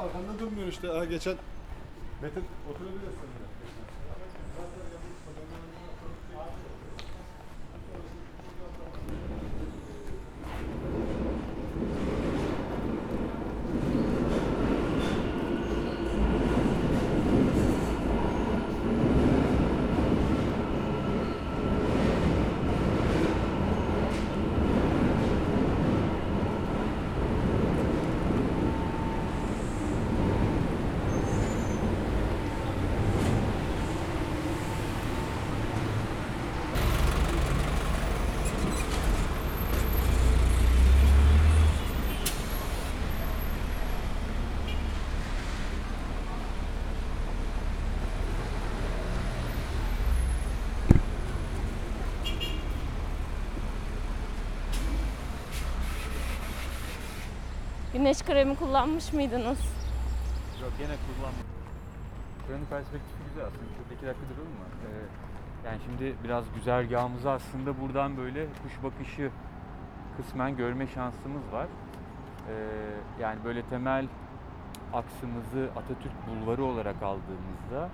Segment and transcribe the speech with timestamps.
[0.00, 0.88] arkanda durmuyor işte.
[0.88, 1.36] Ha, geçen
[2.22, 3.30] Metin oturabilirsin.
[58.00, 59.60] Güneş kremi kullanmış mıydınız?
[60.62, 61.50] Yok gene kullanmadım.
[62.48, 63.64] Buranın perspektifi güzel aslında.
[63.76, 64.66] Şurada iki dakika duralım mı?
[64.86, 69.30] Ee, yani şimdi biraz güzergahımızı aslında buradan böyle kuş bakışı
[70.16, 71.66] kısmen görme şansımız var.
[71.66, 72.54] Ee,
[73.22, 74.06] yani böyle temel
[74.92, 77.88] aksımızı Atatürk Bulvarı olarak aldığımızda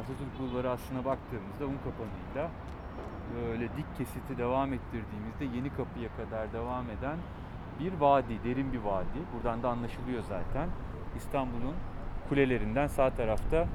[0.00, 2.50] Atatürk Bulvarı aslına baktığımızda un kapanıyla
[3.36, 7.18] böyle dik kesiti devam ettirdiğimizde Yeni Kapı'ya kadar devam eden
[7.80, 9.18] bir vadi, derin bir vadi.
[9.34, 10.68] Buradan da anlaşılıyor zaten.
[11.16, 11.74] İstanbul'un
[12.28, 13.66] kulelerinden sağ tarafta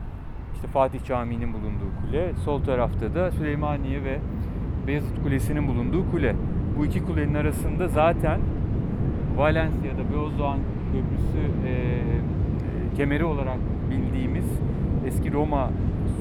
[0.56, 4.20] işte Fatih Camii'nin bulunduğu kule, sol tarafta da Süleymaniye ve
[4.88, 6.36] Beyazıt Kulesi'nin bulunduğu kule.
[6.78, 8.40] Bu iki kulenin arasında zaten
[9.38, 10.60] Valencia'da Beozdoğan
[10.92, 13.58] Köprüsü e, e, kemeri olarak
[13.92, 14.46] bildiğimiz
[15.08, 15.72] eski Roma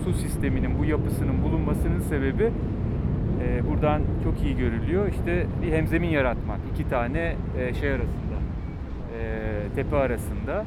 [0.04, 2.52] su sisteminin bu yapısının bulunmasının sebebi
[3.42, 5.08] e, buradan çok iyi görülüyor.
[5.08, 8.38] İşte bir hemzemin yaratmak iki tane e, şey arasında,
[9.18, 10.64] e, tepe arasında.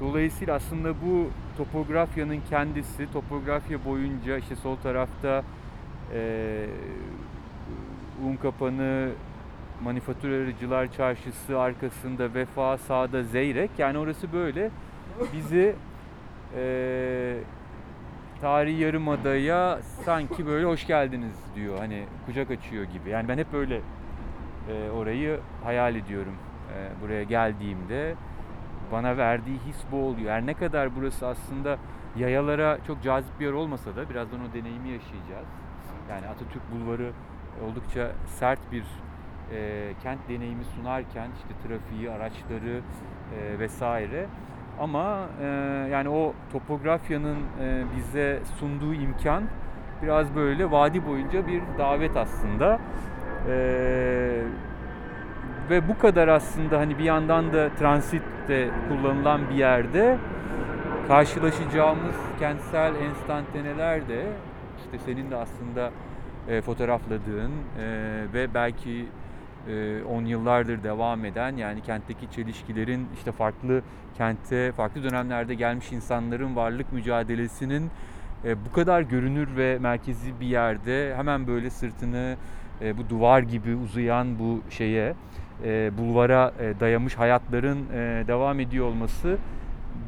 [0.00, 1.26] Dolayısıyla aslında bu
[1.56, 5.42] topografyanın kendisi, topografya boyunca işte sol tarafta
[6.14, 6.66] e,
[8.26, 9.08] Unkapanı,
[9.84, 13.70] Manifaturacılar Çarşısı arkasında Vefa, sağda Zeyrek.
[13.78, 14.70] Yani orası böyle
[15.32, 15.74] bizi
[16.56, 17.34] e,
[18.40, 21.78] tarihi yarımadaya sanki böyle hoş geldiniz diyor.
[21.78, 23.10] Hani kucak açıyor gibi.
[23.10, 23.80] Yani ben hep böyle
[24.68, 26.34] e, orayı hayal ediyorum.
[26.74, 28.14] E, buraya geldiğimde
[28.92, 30.30] bana verdiği his bu oluyor.
[30.32, 31.78] Her ne kadar burası aslında
[32.16, 35.48] yayalara çok cazip bir yer olmasa da birazdan o deneyimi yaşayacağız.
[36.10, 37.12] Yani Atatürk Bulvarı
[37.64, 38.84] oldukça sert bir
[39.52, 42.80] e, kent deneyimi sunarken işte trafiği, araçları
[43.40, 44.26] e, vesaire
[44.80, 45.46] ama e,
[45.92, 49.42] yani o topografyanın e, bize sunduğu imkan
[50.02, 52.78] biraz böyle vadi boyunca bir davet aslında.
[53.48, 53.54] E,
[55.70, 60.18] ve bu kadar aslında hani bir yandan da transitte kullanılan bir yerde
[61.08, 64.26] karşılaşacağımız kentsel enstantaneler de
[64.84, 65.90] işte senin de aslında
[66.48, 67.84] e, fotoğrafladığın e,
[68.34, 69.06] ve belki
[70.12, 73.82] on yıllardır devam eden yani kentteki çelişkilerin işte farklı
[74.18, 77.90] kente farklı dönemlerde gelmiş insanların varlık mücadelesinin
[78.44, 82.36] e, bu kadar görünür ve merkezi bir yerde hemen böyle sırtını
[82.82, 85.14] e, bu duvar gibi uzayan bu şeye
[85.64, 89.38] e, bulvara e, dayamış hayatların e, devam ediyor olması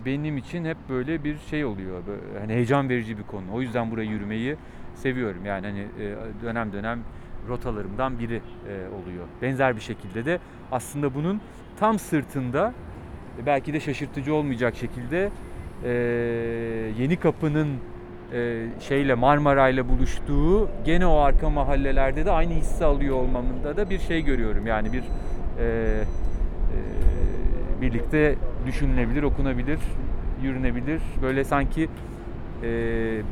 [0.07, 2.03] benim için hep böyle bir şey oluyor.
[2.41, 3.45] Hani heyecan verici bir konu.
[3.53, 4.57] O yüzden buraya yürümeyi
[4.95, 5.47] seviyorum.
[5.47, 7.01] Yani hani e, dönem dönem
[7.49, 8.41] rotalarımdan biri e,
[8.71, 9.25] oluyor.
[9.43, 10.39] Benzer bir şekilde de
[10.73, 11.41] aslında bunun
[11.81, 12.73] tam sırtında
[13.43, 15.31] e, belki de şaşırtıcı olmayacak şekilde
[15.85, 15.91] e,
[16.99, 17.69] Yeni Kapı'nın
[18.81, 24.23] şeyle Marmaray'la buluştuğu gene o arka mahallelerde de aynı hissi alıyor olmamında da bir şey
[24.23, 24.67] görüyorum.
[24.67, 25.05] Yani bir e,
[25.59, 26.05] e,
[27.81, 28.35] birlikte
[28.67, 29.79] düşünülebilir, okunabilir,
[30.43, 31.01] yürünebilir.
[31.23, 31.89] Böyle sanki
[32.63, 33.23] e,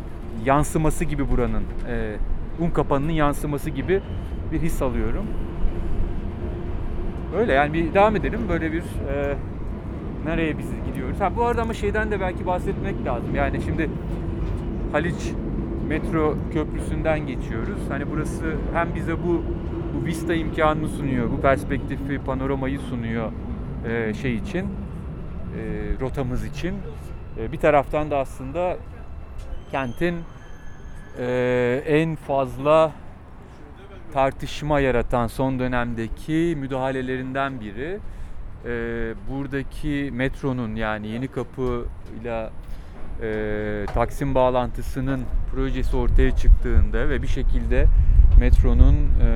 [0.44, 2.16] yansıması gibi buranın, e,
[2.60, 4.00] un kapanının yansıması gibi
[4.52, 5.26] bir his alıyorum.
[7.36, 8.40] Öyle yani bir devam edelim.
[8.48, 9.34] Böyle bir e,
[10.24, 11.20] nereye biz gidiyoruz?
[11.20, 13.34] Ha bu arada ama şeyden de belki bahsetmek lazım.
[13.34, 13.90] Yani şimdi
[14.92, 15.32] Haliç
[15.88, 17.78] metro köprüsünden geçiyoruz.
[17.88, 19.42] Hani burası hem bize bu
[19.94, 23.32] bu vista imkanını sunuyor, bu perspektifi, panoramayı sunuyor
[23.88, 24.66] e, şey için, e,
[26.00, 26.74] rotamız için.
[27.38, 28.76] E, bir taraftan da aslında
[29.70, 30.14] kentin
[31.18, 32.92] e, en fazla
[34.12, 37.98] tartışma yaratan son dönemdeki müdahalelerinden biri.
[38.64, 38.70] E,
[39.30, 41.84] buradaki metronun yani Yeni Kapı
[42.20, 42.50] ile
[43.22, 45.20] e, Taksim bağlantısının
[45.52, 47.86] projesi ortaya çıktığında ve bir şekilde
[48.40, 49.28] metronun e,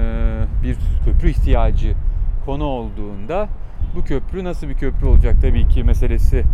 [0.63, 1.95] bir köprü ihtiyacı
[2.47, 3.49] konu olduğunda
[3.97, 6.45] bu köprü nasıl bir köprü olacak tabii ki meselesi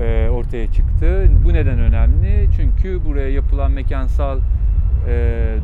[0.00, 1.30] e, ortaya çıktı.
[1.44, 2.48] Bu neden önemli?
[2.56, 4.38] Çünkü buraya yapılan mekansal
[5.08, 5.56] e,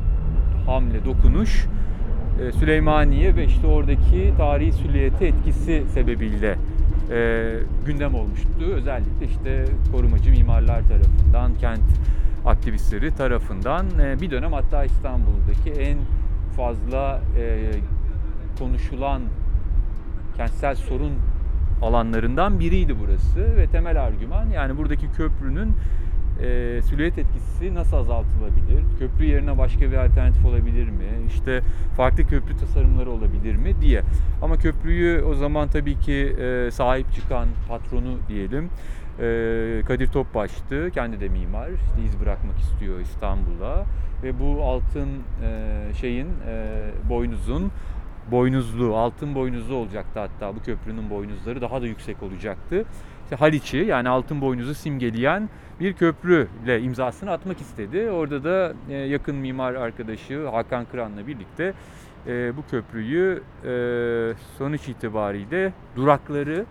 [0.67, 1.67] hamle, dokunuş
[2.41, 6.57] e, Süleymaniye ve işte oradaki tarihi süliyete etkisi sebebiyle
[7.87, 8.49] gündem olmuştu.
[8.75, 11.81] Özellikle işte korumacı mimarlar tarafından, kent
[12.47, 13.87] aktivistleri tarafından
[14.21, 15.99] bir dönem hatta İstanbul'daki en
[16.57, 17.21] fazla
[18.59, 19.23] konuşulan
[20.37, 21.13] kentsel sorun
[21.83, 25.73] alanlarından biriydi burası ve temel argüman yani buradaki köprünün
[26.43, 28.83] e, silüet etkisi nasıl azaltılabilir?
[28.99, 31.09] Köprü yerine başka bir alternatif olabilir mi?
[31.29, 31.63] İşte
[31.97, 34.03] farklı köprü tasarımları olabilir mi diye.
[34.43, 38.71] Ama köprüyü o zaman tabii ki e, sahip çıkan patronu diyelim
[39.21, 40.91] e, Kadir Topbaş'tı.
[40.91, 41.69] Kendi de mimar.
[41.69, 43.85] İşte iz bırakmak istiyor İstanbul'a
[44.23, 45.09] ve bu altın
[45.45, 46.67] e, şeyin e,
[47.09, 47.71] boynuzun
[48.33, 52.85] boynuzlu, altın boynuzlu olacaktı hatta bu köprünün boynuzları daha da yüksek olacaktı.
[53.25, 55.49] İşte Haliç'i yani altın boynuzu simgeleyen
[55.81, 58.11] bir köprüyle imzasını atmak istedi.
[58.11, 61.75] Orada da e, yakın mimar arkadaşı Hakan Kıran'la birlikte
[62.27, 63.73] e, bu köprüyü e,
[64.59, 66.67] sonuç itibariyle durakları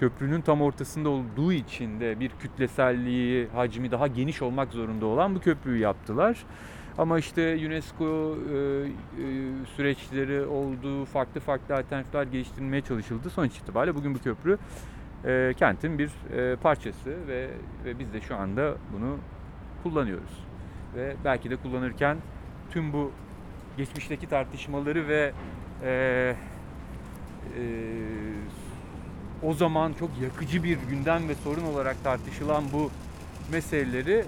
[0.00, 5.40] köprünün tam ortasında olduğu için de bir kütleselliği, hacmi daha geniş olmak zorunda olan bu
[5.40, 6.36] köprüyü yaptılar.
[6.98, 8.86] Ama işte UNESCO e, e,
[9.76, 13.30] süreçleri oldu, farklı farklı alternatifler geliştirilmeye çalışıldı.
[13.30, 14.58] Sonuç itibariyle bugün bu köprü
[15.24, 17.48] e, kentin bir e, parçası ve,
[17.84, 19.18] ve biz de şu anda bunu
[19.82, 20.44] kullanıyoruz.
[20.96, 22.16] Ve belki de kullanırken
[22.70, 23.12] tüm bu
[23.76, 25.32] geçmişteki tartışmaları ve
[25.82, 25.90] e,
[27.58, 27.64] e,
[29.42, 32.90] o zaman çok yakıcı bir gündem ve sorun olarak tartışılan bu
[33.52, 34.24] meseleleri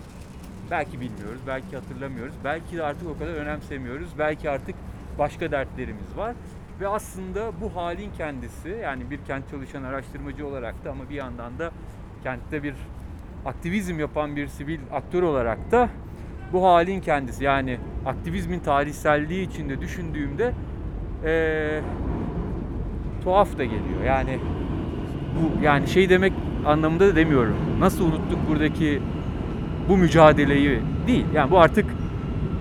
[0.70, 4.74] belki bilmiyoruz, belki hatırlamıyoruz, belki de artık o kadar önemsemiyoruz, belki artık
[5.18, 6.34] başka dertlerimiz var.
[6.80, 11.58] Ve aslında bu halin kendisi yani bir kent çalışan araştırmacı olarak da ama bir yandan
[11.58, 11.70] da
[12.22, 12.74] kentte bir
[13.46, 15.88] aktivizm yapan bir sivil aktör olarak da
[16.52, 20.52] bu halin kendisi yani aktivizmin tarihselliği içinde düşündüğümde
[21.24, 21.80] eee
[23.24, 24.04] tuhaf da geliyor.
[24.06, 24.38] Yani
[25.36, 26.32] bu yani şey demek
[26.66, 27.56] anlamında da demiyorum.
[27.78, 29.02] Nasıl unuttuk buradaki
[29.88, 31.26] bu mücadeleyi değil.
[31.34, 31.86] Yani bu artık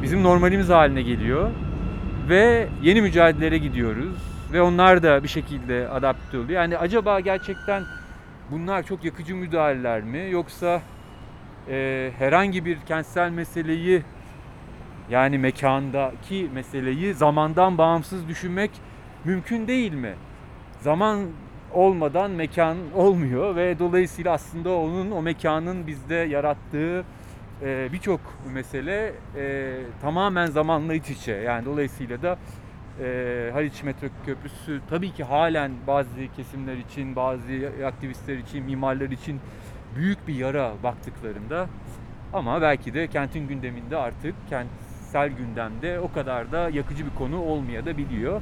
[0.01, 1.49] bizim normalimiz haline geliyor
[2.29, 4.15] ve yeni mücadelelere gidiyoruz
[4.53, 6.61] ve onlar da bir şekilde adapte oluyor.
[6.61, 7.83] Yani acaba gerçekten
[8.51, 10.81] bunlar çok yakıcı müdahaleler mi yoksa
[11.69, 14.03] e, herhangi bir kentsel meseleyi
[15.09, 18.71] yani mekandaki meseleyi zamandan bağımsız düşünmek
[19.25, 20.13] mümkün değil mi?
[20.79, 21.19] Zaman
[21.73, 27.05] olmadan mekan olmuyor ve dolayısıyla aslında onun o mekanın bizde yarattığı
[27.61, 28.21] e, birçok
[28.53, 31.31] mesele e, tamamen zamanla iç içe.
[31.31, 32.37] Yani dolayısıyla da
[33.03, 37.43] e, Haliç Metro Köprüsü tabii ki halen bazı kesimler için, bazı
[37.85, 39.39] aktivistler için, mimarlar için
[39.95, 41.67] büyük bir yara baktıklarında
[42.33, 47.85] ama belki de kentin gündeminde artık kentsel gündemde o kadar da yakıcı bir konu olmaya
[47.85, 48.41] da biliyor.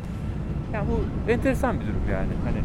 [0.73, 2.29] Yani bu enteresan bir durum yani.
[2.45, 2.57] Hani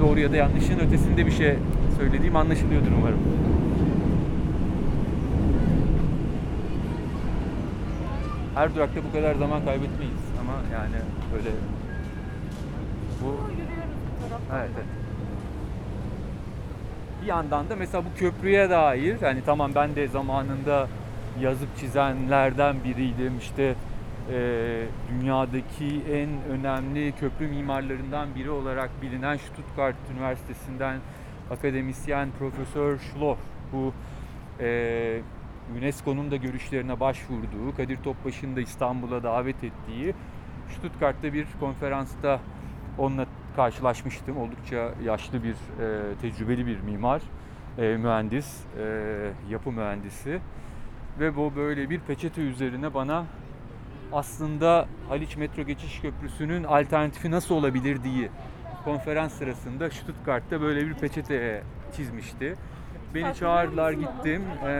[0.00, 1.54] doğru ya da yanlışın ötesinde bir şey
[1.98, 3.18] söylediğim anlaşılıyordur umarım.
[8.54, 10.96] Her durakta bu kadar zaman kaybetmeyiz ama yani
[11.36, 11.50] öyle
[13.22, 13.36] bu
[14.56, 14.86] evet, evet.
[17.22, 20.88] Bir yandan da mesela bu köprüye dair hani tamam ben de zamanında
[21.40, 23.74] yazıp çizenlerden biriydim işte
[24.32, 30.98] e, dünyadaki en önemli köprü mimarlarından biri olarak bilinen Stuttgart Üniversitesi'nden
[31.50, 33.38] akademisyen Profesör Schloss
[33.72, 33.92] bu
[34.60, 35.20] e,
[35.78, 40.14] UNESCO'nun da görüşlerine başvurduğu, Kadir Topbaş'ın da İstanbul'a davet ettiği
[40.68, 42.40] Stuttgart'ta bir konferansta
[42.98, 44.36] onunla karşılaşmıştım.
[44.36, 47.22] Oldukça yaşlı bir, e, tecrübeli bir mimar,
[47.78, 50.40] e, mühendis, e, yapı mühendisi.
[51.20, 53.24] Ve bu böyle bir peçete üzerine bana
[54.12, 58.28] aslında Haliç Metro Geçiş Köprüsü'nün alternatifi nasıl olabilir diye
[58.84, 61.62] konferans sırasında Stuttgart'ta böyle bir peçete
[61.96, 62.54] çizmişti.
[63.14, 64.42] Beni çağırdılar gittim.
[64.64, 64.70] Ee,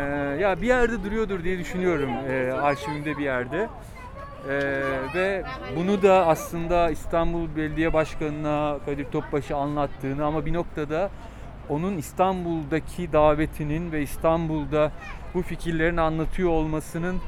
[0.41, 3.69] ya bir yerde duruyordur diye düşünüyorum ee, arşivimde bir yerde.
[4.49, 4.83] Ee,
[5.15, 5.45] ve
[5.77, 11.11] bunu da aslında İstanbul Belediye Başkanı'na Kadir Topbaş'a anlattığını ama bir noktada
[11.69, 14.93] onun İstanbul'daki davetinin ve İstanbul'da
[15.35, 17.21] bu fikirlerini anlatıyor olmasının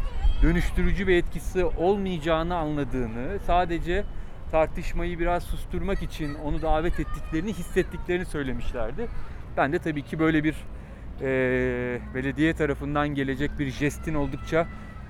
[0.42, 4.04] dönüştürücü bir etkisi olmayacağını anladığını, sadece
[4.50, 9.08] tartışmayı biraz susturmak için onu davet ettiklerini hissettiklerini söylemişlerdi.
[9.56, 10.54] Ben de tabii ki böyle bir
[11.20, 14.66] eee, belediye tarafından gelecek bir jestin oldukça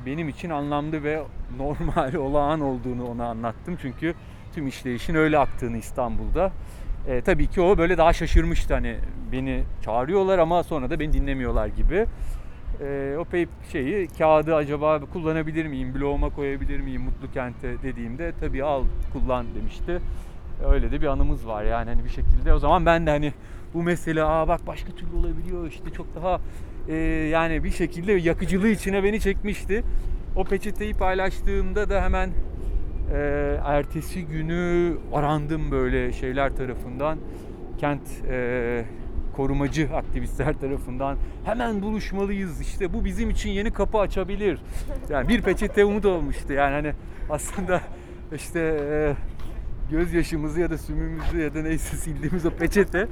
[0.06, 1.22] benim için anlamlı ve
[1.56, 3.78] normal, olağan olduğunu ona anlattım.
[3.82, 4.14] Çünkü
[4.54, 6.52] tüm işleyişin öyle aktığını İstanbul'da.
[7.08, 8.96] E, tabii ki o böyle daha şaşırmıştı hani
[9.32, 12.06] beni çağırıyorlar ama sonra da beni dinlemiyorlar gibi.
[12.80, 18.64] E, o pay şeyi kağıdı acaba kullanabilir miyim, bloguma koyabilir miyim Mutlu Kent'e dediğimde tabii
[18.64, 20.00] al kullan demişti.
[20.70, 23.32] Öyle de bir anımız var yani hani bir şekilde o zaman ben de hani
[23.74, 26.40] bu mesele aa bak başka türlü olabiliyor işte çok daha
[26.88, 26.94] e,
[27.32, 29.84] yani bir şekilde yakıcılığı içine beni çekmişti.
[30.36, 32.30] O peçeteyi paylaştığımda da hemen
[33.14, 37.18] e, ertesi günü arandım böyle şeyler tarafından
[37.78, 38.84] kent e,
[39.36, 44.58] korumacı aktivistler tarafından hemen buluşmalıyız işte bu bizim için yeni kapı açabilir.
[45.10, 46.92] Yani bir peçete umut olmuştu yani hani
[47.30, 47.80] aslında
[48.34, 48.60] işte
[48.90, 49.14] e,
[49.90, 53.08] gözyaşımızı ya da sümümüzü ya da neyse sildiğimiz o peçete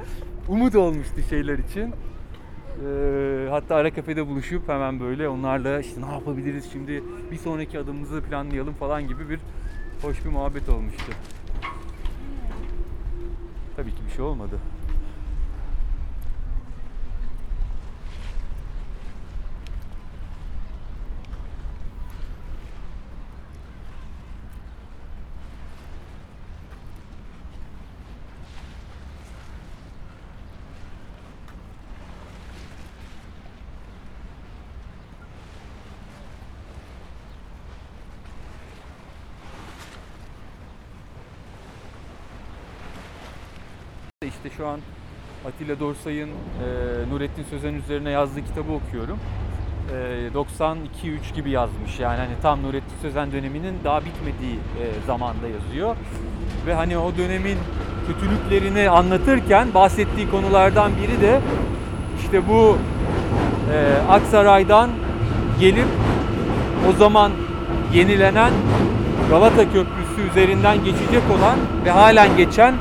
[0.49, 1.95] umut olmuştu şeyler için.
[2.87, 8.23] Ee, hatta ara kafede buluşup hemen böyle onlarla işte ne yapabiliriz şimdi bir sonraki adımımızı
[8.23, 9.41] planlayalım falan gibi bir
[10.03, 11.13] hoş bir muhabbet olmuştu.
[13.77, 14.59] Tabii ki bir şey olmadı.
[44.27, 44.81] İşte şu an
[45.49, 46.33] Atilla Dorsay'ın e,
[47.11, 49.19] Nurettin Sözen üzerine yazdığı kitabı okuyorum.
[49.93, 55.97] E, 92-3 gibi yazmış yani hani tam Nurettin Sözen döneminin daha bitmediği e, zamanda yazıyor.
[56.67, 57.59] Ve hani o dönemin
[58.07, 61.41] kötülüklerini anlatırken bahsettiği konulardan biri de
[62.23, 62.79] işte bu
[63.73, 64.91] e, Aksaray'dan
[65.61, 65.89] gelip
[66.91, 67.33] o zaman
[67.95, 68.53] yenilenen
[69.31, 72.75] Galata Köprüsü üzerinden geçecek olan ve halen geçen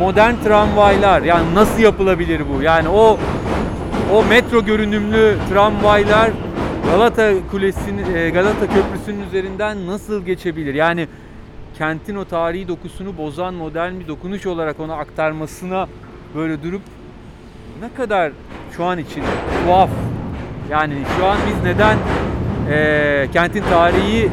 [0.00, 1.22] modern tramvaylar.
[1.22, 2.62] Yani nasıl yapılabilir bu?
[2.62, 3.18] Yani o
[4.14, 6.30] o metro görünümlü tramvaylar
[6.90, 10.74] Galata Kulesi'nin e, Galata Köprüsü'nün üzerinden nasıl geçebilir?
[10.74, 11.08] Yani
[11.78, 15.88] kentin o tarihi dokusunu bozan modern bir dokunuş olarak ona aktarmasına
[16.34, 16.82] böyle durup
[17.80, 18.32] ne kadar
[18.76, 19.22] şu an için
[19.66, 19.90] tuhaf.
[20.70, 21.96] Yani şu an biz neden
[22.70, 24.30] eee, kentin tarihi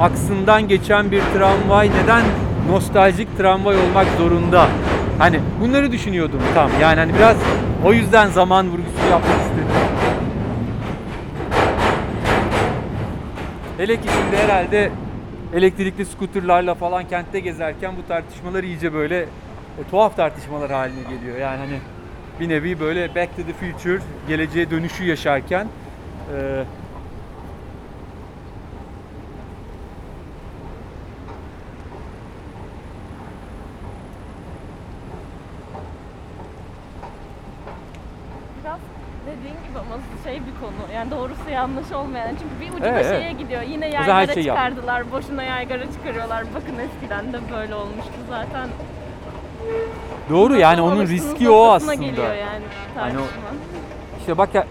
[0.00, 2.22] aksından geçen bir tramvay neden
[2.70, 4.68] nostaljik tramvay olmak zorunda?
[5.18, 6.70] Hani bunları düşünüyordum tam.
[6.80, 7.36] Yani hani biraz
[7.84, 9.66] o yüzden zaman vurgusu yapmak istedim.
[13.78, 14.90] Hele ki şimdi herhalde
[15.54, 19.26] elektrikli skuterlarla falan kentte gezerken bu tartışmalar iyice böyle e,
[19.90, 21.38] tuhaf tartışmalar haline geliyor.
[21.38, 21.78] Yani hani
[22.40, 25.66] bir nevi böyle Back to the Future, geleceğe dönüşü yaşarken
[26.36, 26.64] e,
[38.64, 38.80] Biraz
[39.26, 40.85] dediğin gibi ama şey bir konu.
[40.96, 42.28] Yani doğrusu yanlış olmayan.
[42.28, 43.38] Çünkü bir ucu Evet, da şeye evet.
[43.38, 43.62] gidiyor.
[43.62, 44.56] Yine zaman her yaygara şeyi yap.
[44.56, 45.12] çıkardılar.
[45.12, 46.44] Boşuna yaygara çıkarıyorlar.
[46.54, 48.68] Bakın eskiden de böyle olmuştu zaten.
[50.30, 52.34] doğru yani onun riski o noktasına aslında.
[52.34, 52.64] yani
[52.96, 53.42] Hani o- tartışma.
[54.20, 54.66] İşte bak ya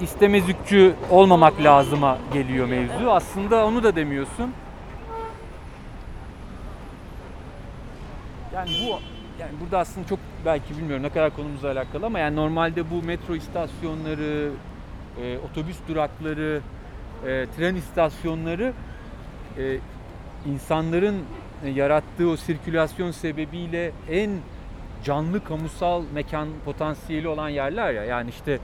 [0.00, 3.10] istemezükçü olmamak lazıma geliyor mevzu.
[3.10, 4.52] Aslında onu da demiyorsun.
[8.54, 8.90] Yani bu
[9.40, 13.34] yani burada aslında çok belki bilmiyorum ne kadar konumuzla alakalı ama yani normalde bu metro
[13.34, 14.50] istasyonları,
[15.22, 16.60] e, otobüs durakları,
[17.26, 18.72] e, tren istasyonları
[19.58, 19.76] e,
[20.46, 21.16] insanların
[21.64, 24.30] e, yarattığı o sirkülasyon sebebiyle en
[25.04, 28.04] canlı kamusal mekan potansiyeli olan yerler ya.
[28.04, 28.58] Yani işte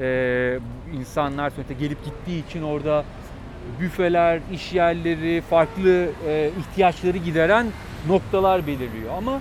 [0.00, 0.58] e,
[0.98, 3.04] insanlar sonuçta gelip gittiği için orada
[3.80, 7.66] büfeler, iş yerleri, farklı e, ihtiyaçları gideren
[8.08, 9.14] noktalar belirliyor.
[9.18, 9.40] Ama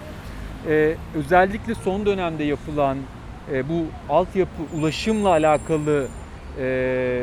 [0.68, 2.98] e, özellikle son dönemde yapılan
[3.52, 6.08] e, bu altyapı ulaşımla alakalı
[6.60, 7.22] e,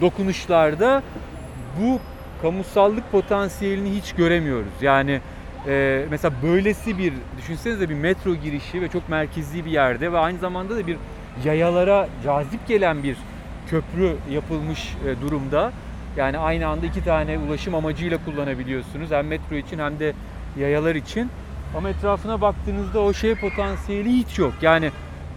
[0.00, 1.02] dokunuşlarda
[1.80, 2.00] bu
[2.42, 4.82] kamusallık potansiyelini hiç göremiyoruz.
[4.82, 5.20] Yani
[5.66, 10.38] e, mesela böylesi bir düşünsenize bir metro girişi ve çok merkezi bir yerde ve aynı
[10.38, 10.96] zamanda da bir
[11.44, 13.16] yayalara cazip gelen bir
[13.70, 15.72] köprü yapılmış e, durumda
[16.16, 19.10] Yani aynı anda iki tane ulaşım amacıyla kullanabiliyorsunuz.
[19.10, 20.12] Hem metro için hem de
[20.58, 21.30] yayalar için.
[21.76, 24.52] Ama etrafına baktığınızda o şey potansiyeli hiç yok.
[24.62, 24.90] Yani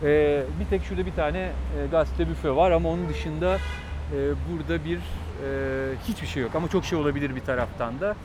[0.03, 1.51] e, bir tek şurada bir tane e,
[1.91, 4.17] gazete büfe var ama onun dışında e,
[4.51, 5.49] burada bir e,
[6.07, 6.55] hiçbir şey yok.
[6.55, 8.15] Ama çok şey olabilir bir taraftan da.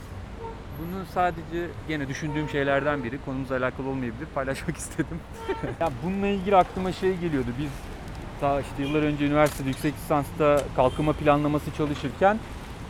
[0.78, 3.18] Bunu sadece gene düşündüğüm şeylerden biri.
[3.24, 4.26] Konumuzla alakalı olmayabilir.
[4.34, 5.20] Paylaşmak istedim.
[5.80, 7.48] ya bununla ilgili aklıma şey geliyordu.
[7.58, 7.70] Biz
[8.40, 12.38] ta işte yıllar önce üniversitede yüksek lisansta kalkınma planlaması çalışırken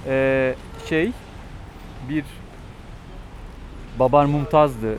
[0.07, 0.55] eee,
[0.89, 1.13] şey
[2.09, 2.25] bir
[3.99, 4.99] Babar Mumtaz'dı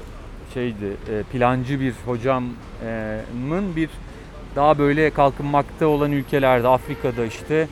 [0.53, 3.89] şeydi e, plancı bir hocamın bir
[4.55, 7.67] daha böyle kalkınmakta olan ülkelerde Afrika'da işte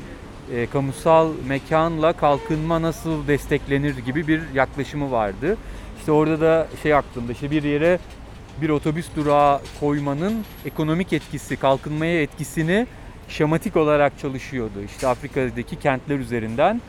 [0.54, 5.58] e, kamusal mekanla kalkınma nasıl desteklenir gibi bir yaklaşımı vardı.
[6.00, 8.00] İşte orada da şey aklımda işte bir yere
[8.62, 12.88] bir otobüs durağı koymanın ekonomik etkisi, kalkınmaya etkisini
[13.30, 14.82] şematik olarak çalışıyordu.
[14.86, 16.82] İşte Afrika'daki kentler üzerinden.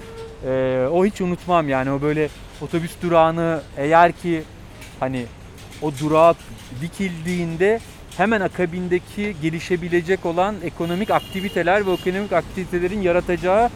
[0.46, 2.28] Ee, o hiç unutmam yani o böyle
[2.61, 4.42] otobüs durağını eğer ki
[5.00, 5.26] hani
[5.82, 6.36] o durak
[6.80, 7.80] dikildiğinde
[8.16, 13.70] hemen akabindeki gelişebilecek olan ekonomik aktiviteler ve ekonomik aktivitelerin yaratacağı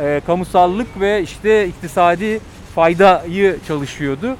[0.00, 2.40] e, kamusallık ve işte iktisadi
[2.74, 4.36] faydayı çalışıyordu.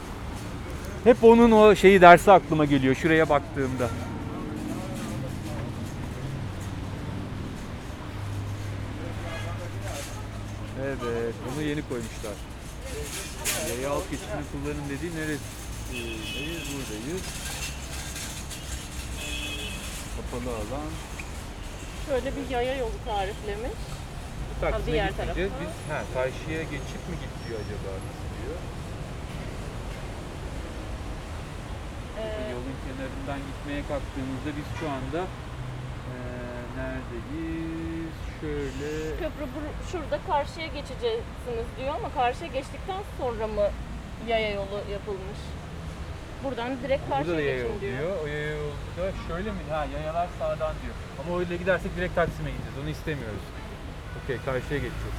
[1.04, 3.88] Hep onun o şeyi dersi aklıma geliyor şuraya baktığımda.
[10.84, 12.34] Evet, bunu yeni koymuşlar.
[13.68, 15.65] Yaya halk geçişini kullanın dediği neresi?
[15.97, 16.62] Neredeyiz?
[16.73, 17.23] Buradayız.
[20.17, 20.91] Kapalı alan.
[22.07, 23.79] Şöyle bir yaya yolu tariflemiş.
[24.50, 25.50] Bu Taksim'e diğer gitmeyeceğiz.
[25.50, 25.65] tarafa.
[25.65, 27.91] Biz ha, karşıya geçip mi git diyor acaba?
[28.07, 28.59] Nasıl diyor?
[32.19, 35.21] Ee, Yolun kenarından gitmeye kalktığımızda biz şu anda
[36.11, 38.17] eee neredeyiz?
[38.41, 38.91] Şöyle
[39.23, 43.67] köprü bur- şurada karşıya geçeceksiniz diyor ama karşıya geçtikten sonra mı
[44.28, 45.41] yaya yolu yapılmış?
[46.44, 47.99] Buradan direkt Burada da karşıya yaya geçin yolu diyor.
[47.99, 48.16] diyor.
[48.22, 49.58] O yaya yolu da şöyle mi?
[49.70, 50.94] Ha yayalar sağdan diyor.
[51.20, 52.78] Ama öyle gidersek direkt Taksim'e gideceğiz.
[52.82, 53.44] Onu istemiyoruz.
[54.25, 55.18] Okey karşıya geçeceğiz.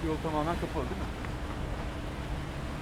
[0.00, 1.10] Şu yol tamamen kapalı değil mi?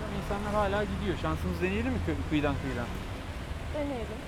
[0.04, 1.16] Ama insanlar hala gidiyor.
[1.22, 2.86] Şansımız deneyelim mi kı- kıyıdan kıyıdan?
[3.74, 4.20] Deneyelim.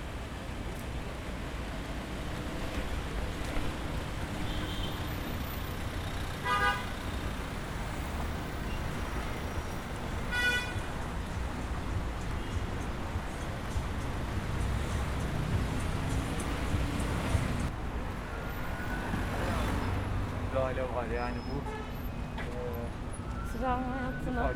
[20.68, 21.54] Müdahale var yani bu
[22.38, 22.44] eee,
[23.61, 24.54] Tramvay yok.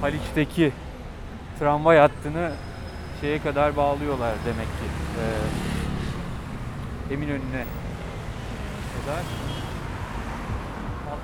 [0.00, 0.72] Haliç'teki
[1.58, 2.52] tramvay hattını
[3.20, 4.86] şeye kadar bağlıyorlar demek ki.
[7.10, 7.64] Ee, Eminönü'ne
[8.94, 9.18] kadar.
[11.10, 11.18] Alt.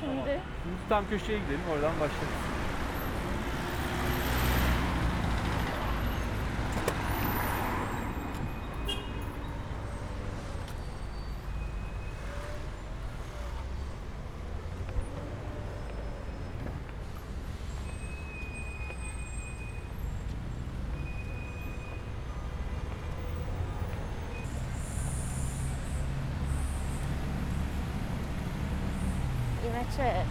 [0.00, 2.54] Şimdi Şimdi tam köşeye gidelim oradan başlarız.
[29.66, 30.26] İmeçe.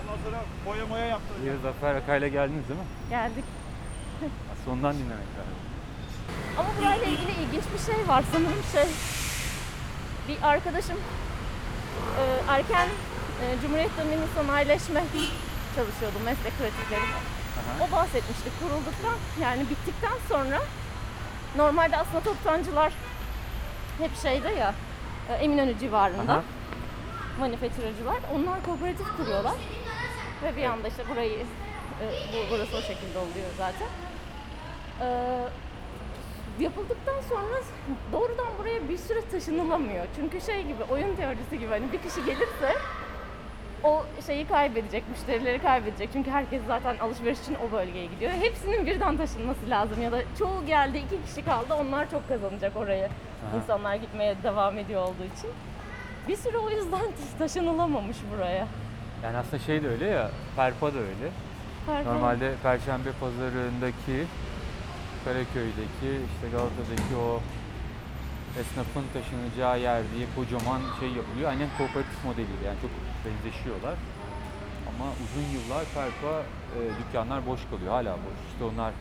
[0.00, 0.42] Ondan sonra
[0.90, 1.58] boya moya yaptıracağız.
[1.58, 2.86] Bir Zafer Akay'la geldiniz değil mi?
[3.10, 3.44] Geldik.
[4.64, 5.58] Sondan dinlemek lazım.
[6.58, 8.86] Ama burayla ilgili ilginç bir şey var sanırım şey.
[10.28, 10.96] Bir arkadaşım
[12.20, 12.22] e,
[12.52, 12.88] erken
[13.42, 15.04] e, Cumhuriyet dönemi sanayileşme
[15.76, 17.08] çalışıyordu meslek pratikleri.
[17.80, 20.62] O bahsetmişti kurulduktan yani bittikten sonra
[21.56, 22.92] normalde aslında toptancılar
[23.98, 24.74] hep şeyde ya
[25.28, 26.42] e, Eminönü civarında Aha.
[28.34, 29.54] onlar kooperatif kuruyorlar
[30.42, 33.88] ve bir anda işte burayı e, bu, burası o şekilde oluyor zaten.
[35.00, 35.08] E,
[36.60, 37.60] yapıldıktan sonra
[38.12, 40.06] doğrudan buraya bir süre taşınılamıyor.
[40.16, 42.74] Çünkü şey gibi oyun teorisi gibi hani bir kişi gelirse
[43.84, 46.10] o şeyi kaybedecek, müşterileri kaybedecek.
[46.12, 48.32] Çünkü herkes zaten alışveriş için o bölgeye gidiyor.
[48.32, 51.74] Hepsinin birden taşınması lazım ya da çoğu geldi, iki kişi kaldı.
[51.74, 53.04] Onlar çok kazanacak oraya.
[53.04, 53.56] Aha.
[53.56, 55.50] İnsanlar gitmeye devam ediyor olduğu için.
[56.28, 57.00] Bir süre o yüzden
[57.38, 58.66] taşınılamamış buraya.
[59.24, 61.30] Yani aslında şey de öyle ya, Perpa da öyle.
[61.86, 62.14] Pardon.
[62.14, 64.26] Normalde Perşembe pazarındaki
[65.24, 67.40] Karaköy'deki işte Galata'daki o
[68.60, 71.50] esnafın taşınacağı yer diye kocaman şey yapılıyor.
[71.50, 72.90] Aynen kooperatif modeliyle yani çok
[73.24, 73.94] benzeşiyorlar.
[74.88, 76.42] Ama uzun yıllar Perpa
[76.76, 77.92] e, dükkanlar boş kalıyor.
[77.92, 78.38] Hala boş.
[78.52, 78.92] İşte onlar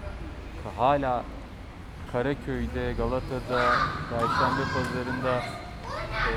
[0.77, 1.23] hala
[2.11, 3.61] Karaköy'de, Galata'da,
[4.09, 5.33] Perşembe pazarında
[6.29, 6.31] e,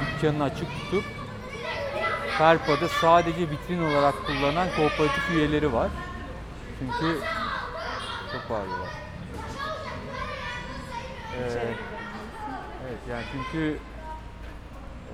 [0.00, 1.04] dükkanını açık tutup
[2.38, 5.88] Perpa'da sadece vitrin olarak kullanan kooperatif üyeleri var.
[6.78, 7.20] Çünkü
[8.32, 8.88] çok bağırıyorlar.
[11.36, 11.74] Ee, İçeri
[12.86, 13.78] evet yani çünkü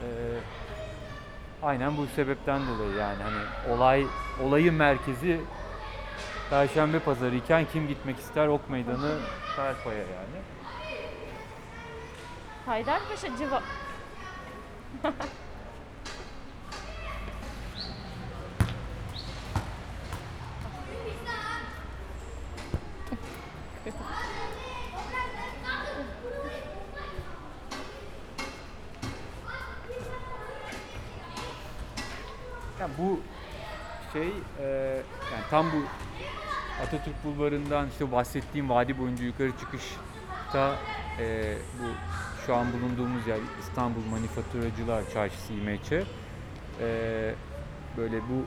[0.03, 0.07] e,
[1.63, 4.07] aynen bu sebepten dolayı yani hani olay
[4.43, 5.41] olayın merkezi
[6.51, 9.19] Perşembe pazarı iken kim gitmek ister Ok Meydanı
[9.57, 10.43] Perpa'ya yani.
[12.67, 13.63] Haydarpaşa civa...
[32.99, 33.21] bu
[34.13, 34.29] şey
[34.61, 34.67] e,
[35.33, 35.83] yani tam bu
[36.83, 40.77] Atatürk Bulvarı'ndan işte bahsettiğim vadi boyunca yukarı çıkışta
[41.21, 41.87] e, bu
[42.47, 45.93] şu an bulunduğumuz yer İstanbul Manifaturacılar Çarşısı İMÇ.
[45.93, 46.05] E,
[47.97, 48.45] böyle bu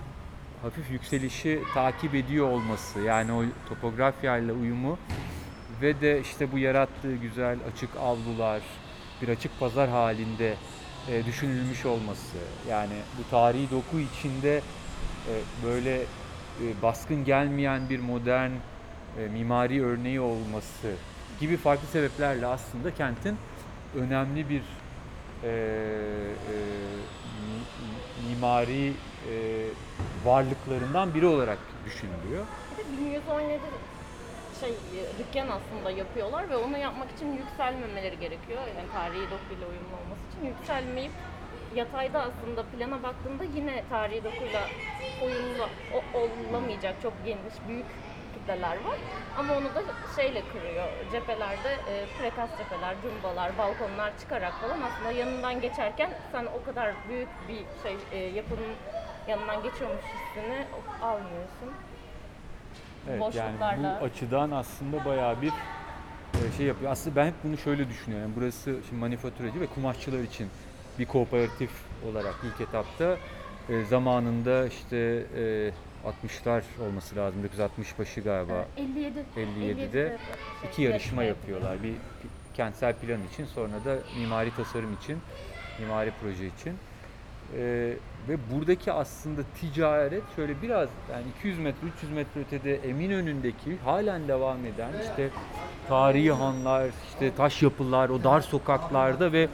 [0.62, 4.98] hafif yükselişi takip ediyor olması yani o topografyayla uyumu
[5.82, 8.62] ve de işte bu yarattığı güzel açık avlular,
[9.22, 10.56] bir açık pazar halinde
[11.08, 12.38] e, düşünülmüş olması.
[12.70, 16.02] Yani bu tarihi doku içinde e, böyle
[16.62, 18.52] e, baskın gelmeyen bir modern
[19.20, 20.92] e, mimari örneği olması
[21.40, 23.38] gibi farklı sebeplerle aslında kentin
[23.96, 24.64] önemli bir
[25.44, 25.52] e, e,
[27.50, 28.94] mi- mi- mimari
[29.30, 29.70] e,
[30.26, 32.46] varlıklarından biri olarak düşünülüyor.
[32.72, 33.62] Bir de 1117
[34.60, 38.68] şey e, dükkan aslında yapıyorlar ve onu yapmak için yükselmemeleri gerekiyor.
[38.68, 41.20] Yani tarihi dokuyla uyumlu olması için yükselmeyip
[41.72, 44.78] yatayda aslında plana baktığında yine tarihi dokuyla
[45.20, 47.92] uyumlu o- olamayacak çok geniş büyük
[48.34, 49.00] kitleler var.
[49.36, 49.84] Ama onu da
[50.16, 51.10] şeyle kırıyor.
[51.10, 57.48] Cephelerde e, prekaz cepheler, cumbalar, balkonlar çıkarak falan aslında yanından geçerken sen o kadar büyük
[57.48, 58.80] bir şey e, yapının
[59.28, 60.68] yanından geçiyormuş hissini
[61.00, 61.85] almıyorsun.
[63.10, 63.88] Evet, boşluklarla.
[63.88, 65.52] Yani bu açıdan aslında bayağı bir
[66.34, 66.92] e, şey yapıyor.
[66.92, 68.28] Aslında ben hep bunu şöyle düşünüyorum.
[68.28, 70.48] Yani burası şimdi manifaturacı ve kumaşçılar için
[71.00, 71.72] bir kooperatif
[72.12, 73.18] olarak ilk etapta
[73.70, 74.98] e, zamanında işte
[75.38, 75.72] e,
[76.26, 77.44] 60'lar olması lazım.
[77.44, 78.66] 1960 başı galiba.
[78.78, 79.26] 57.
[79.38, 80.18] 57'de
[80.62, 81.84] şey, iki yarışma yapıyorlar.
[81.84, 81.94] Bir
[82.54, 85.18] kentsel plan için sonra da mimari tasarım için,
[85.80, 86.74] mimari proje için.
[87.58, 87.94] Ee,
[88.30, 94.66] ve buradaki aslında ticaret şöyle biraz yani 200 metre 300 metre ötede Eminönü'ndeki halen devam
[94.66, 95.30] eden işte
[95.88, 99.48] tarihi hanlar, işte taş yapılar, o dar sokaklarda ve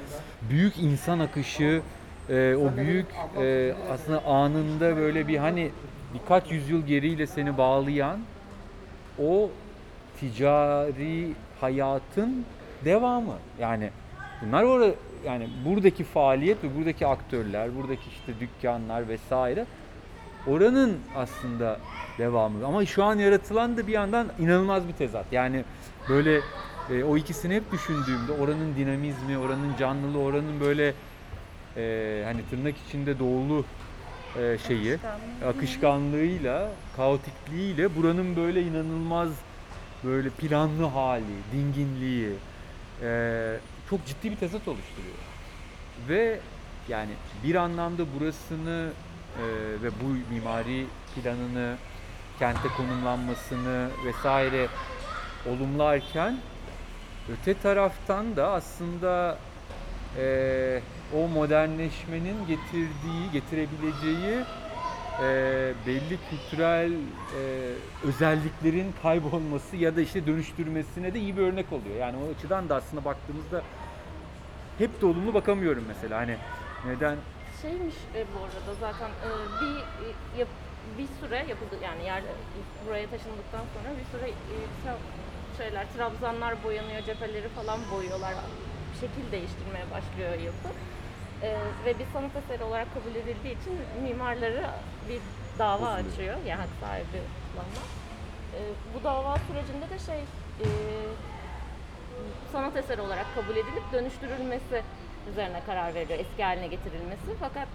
[0.50, 1.82] büyük insan akışı,
[2.30, 5.72] e, o büyük e, aslında anında böyle bir hani
[6.14, 8.20] birkaç yüzyıl geriyle seni bağlayan
[9.24, 9.50] o
[10.20, 12.46] ticari hayatın
[12.86, 13.36] devamı.
[13.60, 13.90] Yani
[14.42, 14.92] bunlar orada
[15.26, 19.66] yani buradaki faaliyet ve buradaki aktörler, buradaki işte dükkanlar vesaire
[20.48, 21.80] oranın aslında
[22.18, 22.66] devamı.
[22.66, 25.26] Ama şu an yaratılan da bir yandan inanılmaz bir tezat.
[25.32, 25.64] Yani
[26.10, 26.42] böyle
[26.90, 30.94] e, o ikisini hep düşündüğümde oranın dinamizmi, oranın canlılığı, oranın böyle
[31.78, 33.66] e, hani tırnak içinde doğulu
[34.40, 34.98] e, şeyi,
[35.48, 39.30] akışkanlığıyla, kaotikliğiyle buranın böyle inanılmaz
[40.04, 42.30] böyle planlı hali, dinginliği
[43.04, 43.58] e,
[43.92, 45.16] çok ciddi bir tezat oluşturuyor.
[46.10, 46.40] Ve
[46.90, 47.12] yani
[47.44, 48.90] bir anlamda burasını
[49.38, 49.44] e,
[49.84, 51.76] ve bu mimari planını,
[52.40, 54.68] kente konumlanmasını vesaire
[55.50, 56.38] olumlarken
[57.32, 59.38] öte taraftan da aslında
[60.18, 60.82] e,
[61.16, 64.44] o modernleşmenin getirdiği, getirebileceği
[65.22, 66.98] e, belli kültürel e,
[68.04, 71.96] özelliklerin kaybolması ya da işte dönüştürmesine de iyi bir örnek oluyor.
[72.00, 73.62] Yani o açıdan da aslında baktığımızda
[74.78, 76.18] hep de olumlu bakamıyorum mesela.
[76.18, 76.36] Hani
[76.86, 77.18] neden
[77.62, 79.30] Şeymiş e, bu arada zaten e,
[79.62, 80.50] bir e, yap,
[80.98, 82.22] bir süre yapıldı yani yer
[82.88, 84.56] buraya taşındıktan sonra bir süre e,
[85.58, 88.34] şeyler trabzanlar boyanıyor cepheleri falan boyuyorlar
[89.02, 90.70] şekil değiştirmeye başlıyor yapı.
[91.44, 94.66] Ee, ve bir sanat eseri olarak kabul edildiği için mimarları
[95.10, 95.22] bir
[95.60, 96.38] dava açıyor.
[96.48, 97.22] Yani hak sahibi
[97.56, 97.88] olanlar.
[98.56, 98.60] Ee,
[98.94, 100.20] bu dava sürecinde de şey
[100.60, 100.68] e,
[102.52, 104.84] sanat eseri olarak kabul edilip dönüştürülmesi
[105.32, 106.20] üzerine karar veriliyor.
[106.20, 107.36] Eski haline getirilmesi.
[107.40, 107.68] Fakat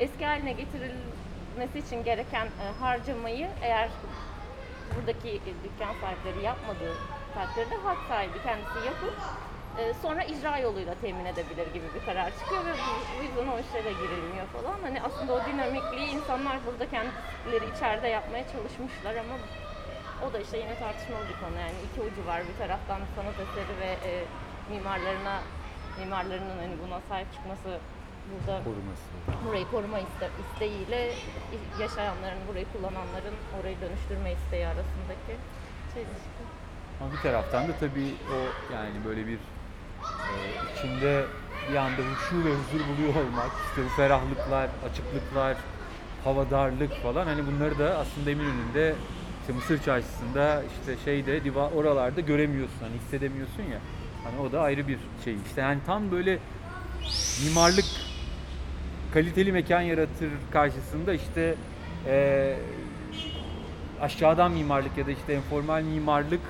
[0.00, 3.88] eski haline getirilmesi için gereken e, harcamayı eğer
[4.96, 6.94] buradaki e, dükkan sahipleri yapmadığı
[7.34, 9.14] takdirde hak sahibi kendisi yapıp
[9.78, 13.58] e, sonra icra yoluyla temin edebilir gibi bir karar çıkıyor ve bu, bu yüzden o
[13.58, 14.78] işlere girilmiyor falan.
[14.82, 19.34] Hani aslında o dinamikliği insanlar burada kendileri içeride yapmaya çalışmışlar ama
[20.24, 23.74] o da işte yine tartışmalı bir konu yani iki ucu var bir taraftan sanat eseri
[23.82, 24.24] ve e,
[24.70, 25.36] mimarlarına
[25.98, 27.70] mimarlarının hani buna sahip çıkması
[28.30, 29.06] burada Koruması.
[29.46, 31.12] burayı koruma iste, isteğiyle
[31.80, 35.32] yaşayanların, burayı kullananların orayı dönüştürme isteği arasındaki
[35.94, 36.42] çelişki.
[37.00, 38.36] Ama bir taraftan da tabii o
[38.74, 40.36] yani böyle bir e,
[40.74, 41.24] içinde
[41.70, 45.56] bir anda huşu ve huzur buluyor olmak, işte bu ferahlıklar, açıklıklar,
[46.24, 48.94] havadarlık falan hani bunları da aslında Eminönü'nde
[49.48, 53.78] işte Mısır Çarşısı'nda işte şeyde diva oralarda göremiyorsun hani hissedemiyorsun ya.
[54.24, 55.34] Hani o da ayrı bir şey.
[55.46, 56.38] İşte yani tam böyle
[57.44, 57.84] mimarlık
[59.14, 61.54] kaliteli mekan yaratır karşısında işte
[62.06, 62.56] eee,
[64.00, 66.40] aşağıdan mimarlık ya da işte informal mimarlık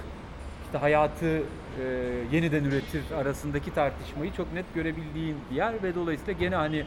[0.64, 1.44] işte hayatı eee,
[2.32, 6.84] yeniden üretir arasındaki tartışmayı çok net görebildiğin bir yer ve dolayısıyla gene hani e,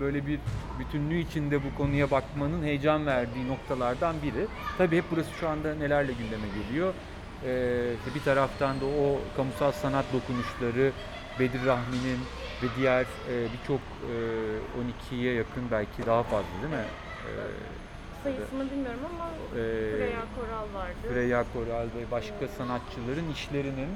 [0.00, 0.40] böyle bir
[0.78, 4.46] bütünlüğü içinde bu konuya bakmanın heyecan verdiği noktalardan biri.
[4.78, 6.94] Tabii hep burası şu anda nelerle gündeme geliyor.
[7.98, 10.92] İşte bir taraftan da o kamusal sanat dokunuşları,
[11.40, 12.18] Bedir Rahmi'nin
[12.62, 16.88] ve diğer e, birçok e, 12'ye yakın belki daha fazla değil mi?
[18.22, 19.62] Sayısını bilmiyorum ama e,
[19.96, 20.96] Freya Koral vardı.
[21.12, 23.88] Freya Koral ve başka sanatçıların işlerinin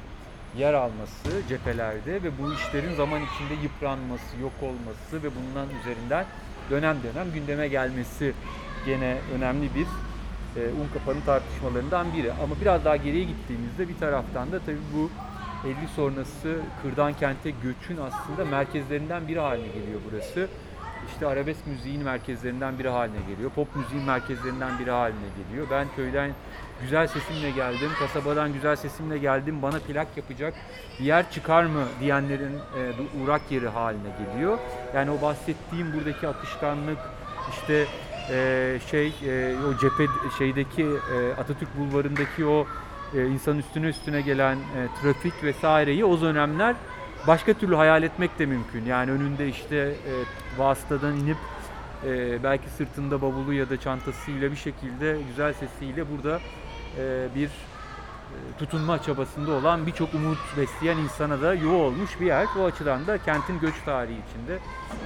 [0.56, 6.26] yer alması cephelerde ve bu işlerin zaman içinde yıpranması, yok olması ve bundan üzerinden
[6.70, 8.34] dönem dönem gündeme gelmesi
[8.86, 9.86] gene önemli bir
[10.56, 12.32] e, un kapanı tartışmalarından biri.
[12.32, 15.10] Ama biraz daha geriye gittiğimizde bir taraftan da tabii bu
[15.68, 20.48] 50 sonrası kırdan kente göçün aslında merkezlerinden biri haline geliyor burası.
[21.12, 23.50] İşte arabesk müziğin merkezlerinden biri haline geliyor.
[23.50, 25.66] Pop müziğin merkezlerinden biri haline geliyor.
[25.70, 26.30] Ben köyden
[26.82, 30.54] güzel sesimle geldim, kasabadan güzel sesimle geldim, bana plak yapacak
[31.00, 34.58] yer çıkar mı diyenlerin e, bir uğrak yeri haline geliyor.
[34.94, 36.98] Yani o bahsettiğim buradaki akışkanlık,
[37.50, 37.86] işte
[38.30, 40.06] e, şey e, o cephe
[40.38, 42.66] şeydeki e, Atatürk Bulvarı'ndaki o
[43.14, 46.74] e, insanın üstüne üstüne gelen e, trafik vesaireyi o dönemler
[47.28, 48.84] başka türlü hayal etmek de mümkün.
[48.84, 50.12] Yani önünde işte e,
[50.58, 51.36] vasıtadan inip
[52.04, 56.40] e, belki sırtında bavulu ya da çantasıyla bir şekilde güzel sesiyle burada
[56.98, 62.46] e, bir e, tutunma çabasında olan birçok umut besleyen insana da yuva olmuş bir yer.
[62.56, 64.58] Bu açıdan da kentin göç tarihi içinde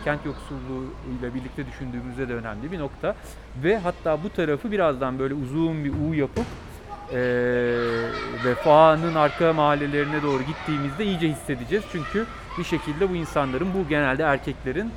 [0.05, 3.17] kent yoksulluğuyla birlikte düşündüğümüzde de önemli bir nokta.
[3.65, 6.47] Ve hatta bu tarafı birazdan böyle uzun bir U yapıp
[7.13, 7.21] e,
[8.45, 11.85] vefanın arka mahallelerine doğru gittiğimizde iyice hissedeceğiz.
[11.93, 12.27] Çünkü
[12.59, 14.93] bir şekilde bu insanların, bu genelde erkeklerin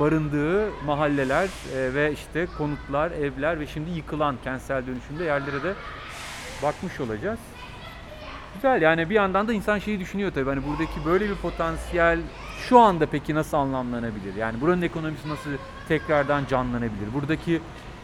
[0.00, 5.74] barındığı mahalleler e, ve işte konutlar, evler ve şimdi yıkılan kentsel dönüşümde yerlere de
[6.62, 7.38] bakmış olacağız.
[8.54, 12.18] Güzel yani bir yandan da insan şeyi düşünüyor tabii hani buradaki böyle bir potansiyel
[12.68, 14.34] şu anda peki nasıl anlamlanabilir?
[14.34, 15.50] Yani buranın ekonomisi nasıl
[15.88, 17.14] tekrardan canlanabilir?
[17.14, 17.60] Buradaki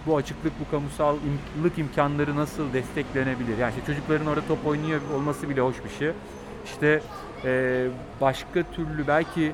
[0.06, 3.58] bu açıklık, bu kamusallık imkanları nasıl desteklenebilir?
[3.58, 6.10] Yani işte çocukların orada top oynuyor olması bile hoş bir şey.
[6.64, 7.02] İşte
[7.44, 7.86] e,
[8.20, 9.52] başka türlü belki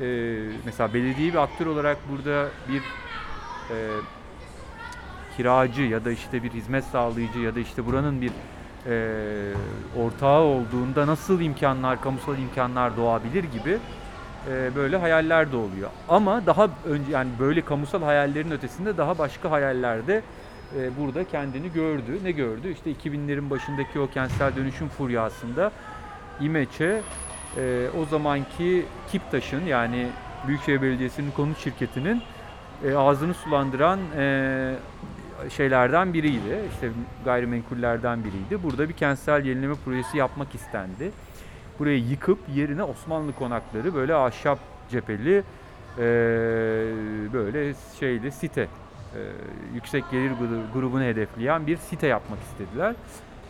[0.00, 2.80] e, mesela belediye bir aktör olarak burada bir
[3.70, 3.76] e,
[5.36, 8.32] kiracı ya da işte bir hizmet sağlayıcı ya da işte buranın bir
[8.86, 9.52] e,
[9.96, 13.78] ortağı olduğunda nasıl imkanlar, kamusal imkanlar doğabilir gibi
[14.50, 15.90] e, böyle hayaller de oluyor.
[16.08, 20.22] Ama daha önce yani böyle kamusal hayallerin ötesinde daha başka hayallerde
[20.78, 22.18] e, burada kendini gördü.
[22.24, 22.72] Ne gördü?
[22.72, 25.72] İşte 2000'lerin başındaki o kentsel dönüşüm furyasında
[26.40, 27.02] İmeç'e
[27.56, 30.06] e, o zamanki Kiptaş'ın yani
[30.46, 32.22] Büyükşehir Belediyesi'nin konut şirketinin
[32.84, 33.98] e, ağzını sulandıran
[35.50, 36.60] şeylerden biriydi.
[36.72, 36.90] İşte
[37.24, 38.62] gayrimenkullerden biriydi.
[38.62, 41.10] Burada bir kentsel yenileme projesi yapmak istendi.
[41.78, 44.58] Burayı yıkıp yerine Osmanlı konakları böyle ahşap
[44.90, 45.42] cepheli
[45.98, 46.02] e,
[47.32, 48.68] böyle şeyli site e,
[49.74, 52.94] yüksek gelir gru- grubunu hedefleyen bir site yapmak istediler.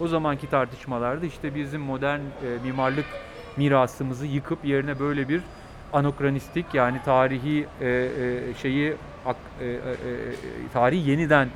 [0.01, 2.23] O zamanki tartışmalarda işte bizim modern e,
[2.65, 3.07] mimarlık
[3.57, 5.43] mirasımızı yıkıp yerine böyle bir
[5.93, 8.95] anokronistik yani tarihi e, e, şeyi
[9.27, 9.79] ak- e, e,
[10.73, 11.49] tarihi yeniden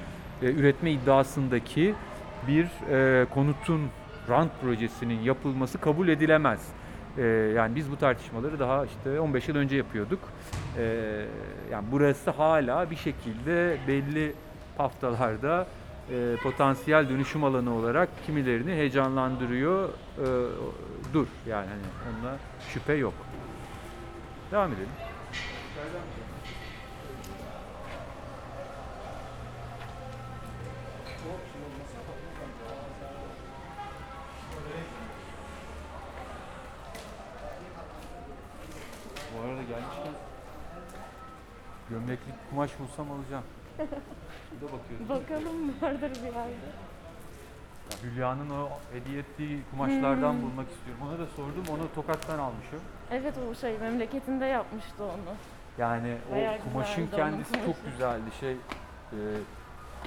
[0.42, 1.94] e, üretme iddiasındaki
[2.48, 3.80] bir e, konutun
[4.28, 6.68] rant projesinin yapılması kabul edilemez.
[7.18, 7.22] Ee,
[7.56, 10.20] yani biz bu tartışmaları daha işte 15 yıl önce yapıyorduk.
[10.78, 11.26] Ee,
[11.72, 14.32] yani burası hala bir şekilde belli
[14.78, 15.66] haftalarda
[16.10, 19.88] e, potansiyel dönüşüm alanı olarak kimilerini heyecanlandırıyor.
[19.88, 20.24] Ee,
[21.14, 22.36] dur yani hani onunla
[22.68, 23.14] şüphe yok.
[24.52, 25.07] Devam edelim.
[39.38, 40.12] Bu arada gelmişken
[41.90, 43.44] gömleklik kumaş bulsam alacağım.
[43.78, 45.08] Bir de bakıyorsun.
[45.08, 46.68] Bakalım vardır bir yerde.
[48.02, 51.02] Hülya'nın o hediye ettiği kumaşlardan bulmak istiyorum.
[51.08, 51.64] Ona da sordum.
[51.70, 52.80] Onu Tokat'tan almışım.
[53.10, 55.34] Evet o şey memleketinde yapmıştı onu.
[55.78, 57.90] Yani Bayağı o kumaşın güzeldi onun kendisi çok kumaşı.
[57.90, 58.30] güzeldi.
[58.40, 58.56] Şey e,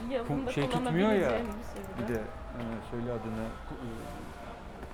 [0.09, 3.85] Yazında şey tutmuyor ya, kullanabileceğim bir şey bir de e, söyle adını ku-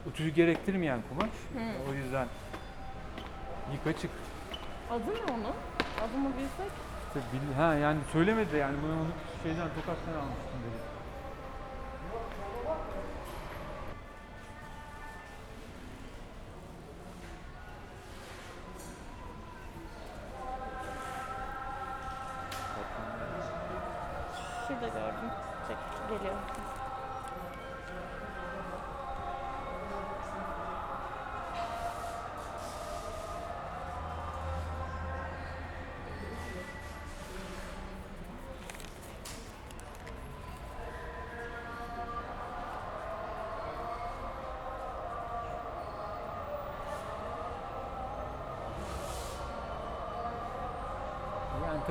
[0.06, 1.30] e, ütüyü gerektirmeyen kumaş.
[1.54, 1.90] Hı.
[1.92, 2.28] O yüzden
[3.74, 4.12] yıka çık.
[4.92, 5.56] Adı ne onun?
[6.04, 6.72] Adını bilsek.
[7.08, 9.12] İşte bil- ha yani söylemedi yani bunu onu
[9.44, 10.80] şeyden Tokat'tan almıştım dedi.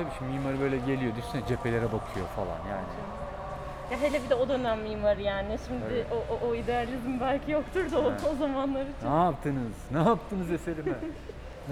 [0.07, 2.87] Tabii şimdi mimar böyle geliyor düşünsene cephelere bakıyor falan yani.
[3.91, 5.57] Ya hele bir de o dönem mimarı yani.
[5.67, 6.07] Şimdi Evet.
[6.11, 8.21] o, o, o idealizm belki yoktur da o, Evet.
[8.33, 9.09] o zamanlar için.
[9.11, 9.73] Ne yaptınız?
[9.91, 10.91] Ne yaptınız eserime?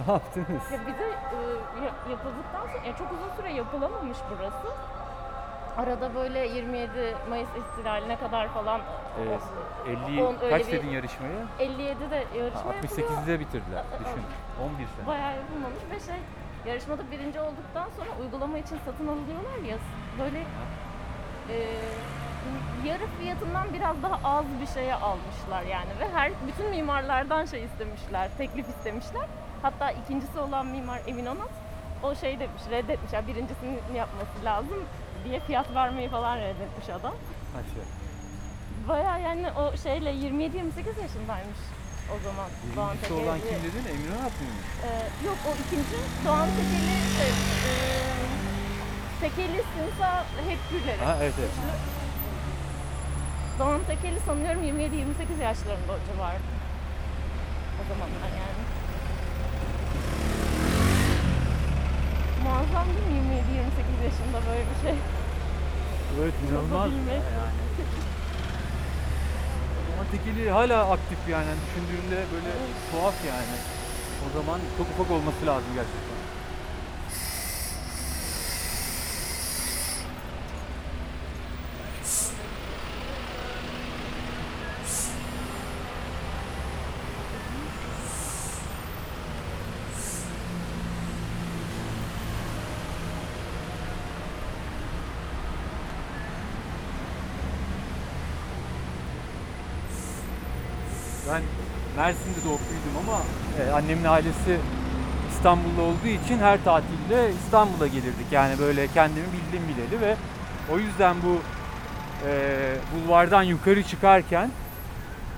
[0.07, 0.71] ne yaptınız?
[0.71, 1.37] Ya bir de e,
[1.85, 4.67] ya- yapıldıktan sonra ya çok uzun süre yapılamamış burası.
[5.77, 6.91] Arada böyle 27
[7.29, 8.81] Mayıs ihtilaline kadar falan
[9.87, 11.33] Ee, 50 On- öyle kaç bir- dedin yarışmayı?
[11.59, 13.09] 57'de yarışma Ha, yapılıyor.
[13.09, 13.83] 68'de bitirdiler.
[13.99, 14.21] Düşün.
[14.63, 15.07] 11 sene.
[15.07, 16.21] Bayağı yapılmamış ve şey
[16.67, 19.77] yarışmada birinci olduktan sonra uygulama için satın alıyorlar ya
[20.19, 20.39] böyle
[21.49, 21.55] e,
[22.87, 28.29] yarı fiyatından biraz daha az bir şeye almışlar yani ve her bütün mimarlardan şey istemişler,
[28.37, 29.25] teklif istemişler.
[29.61, 31.49] Hatta ikincisi olan mimar Emin Onat
[32.03, 33.13] o şey demiş, reddetmiş.
[33.13, 34.83] Yani birincisini yapması lazım
[35.25, 37.13] diye fiyat vermeyi falan reddetmiş adam.
[38.87, 41.59] Bayağı yani o şeyle 27-28 yaşındaymış
[42.13, 42.49] o zaman.
[42.75, 43.85] Doğan Birincisi Tekeli olan kim dedin?
[43.93, 44.65] Emin Onat mıymış?
[44.85, 44.89] Ee,
[45.27, 47.31] yok o ikinci Doğan Tekeli şey,
[47.71, 47.73] e,
[49.21, 50.09] Tekeli Sinsa
[50.49, 51.01] hep Gülleri.
[51.05, 51.55] Ha evet evet.
[53.59, 56.53] Doğan Tekeli sanıyorum 27-28 yaşlarında o civarda.
[57.79, 58.61] O zamanlar yani.
[62.43, 63.35] Muazzam değil mi
[64.01, 64.95] 27-28 yaşında böyle bir şey?
[66.21, 66.71] Evet inanılmaz.
[66.91, 67.21] Yapabilmek.
[67.21, 67.47] Ama
[70.11, 71.45] tekeli hala aktif yani.
[71.49, 72.51] yani düşündüğünde böyle
[72.91, 73.57] tuhaf yani.
[74.25, 76.15] O zaman çok ufak olması lazım gerçekten.
[101.29, 101.43] Ben
[101.97, 103.21] Mersin'de doğup büyüdüm ama
[103.59, 104.59] e, annemin ailesi
[105.31, 108.25] İstanbul'da olduğu için her tatilde İstanbul'a gelirdik.
[108.31, 110.15] Yani böyle kendimi bildim bileli ve
[110.73, 111.41] o yüzden bu
[112.27, 112.31] e,
[112.95, 114.49] bulvardan yukarı çıkarken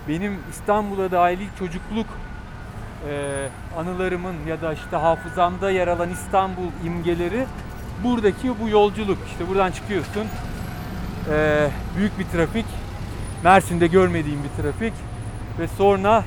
[0.07, 2.07] benim İstanbul'a dair ilk çocukluk
[3.09, 7.45] e, anılarımın ya da işte hafızamda yer alan İstanbul imgeleri
[8.03, 9.17] buradaki bu yolculuk.
[9.27, 10.27] İşte buradan çıkıyorsun.
[11.31, 12.65] E, büyük bir trafik.
[13.43, 14.93] Mersin'de görmediğim bir trafik
[15.59, 16.23] ve sonra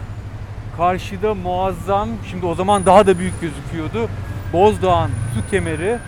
[0.77, 4.09] karşıda muazzam şimdi o zaman daha da büyük gözüküyordu.
[4.53, 5.99] Bozdağ'ın su kemeri.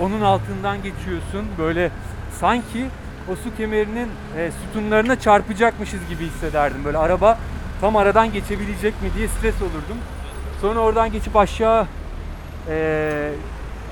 [0.00, 1.46] Onun altından geçiyorsun.
[1.58, 1.90] Böyle
[2.40, 2.86] sanki
[3.32, 6.84] o su kemerinin e, sütunlarına çarpacakmışız gibi hissederdim.
[6.84, 7.38] Böyle araba
[7.80, 9.98] tam aradan geçebilecek mi diye stres olurdum.
[10.60, 11.86] Sonra oradan geçip aşağı
[12.68, 13.32] e,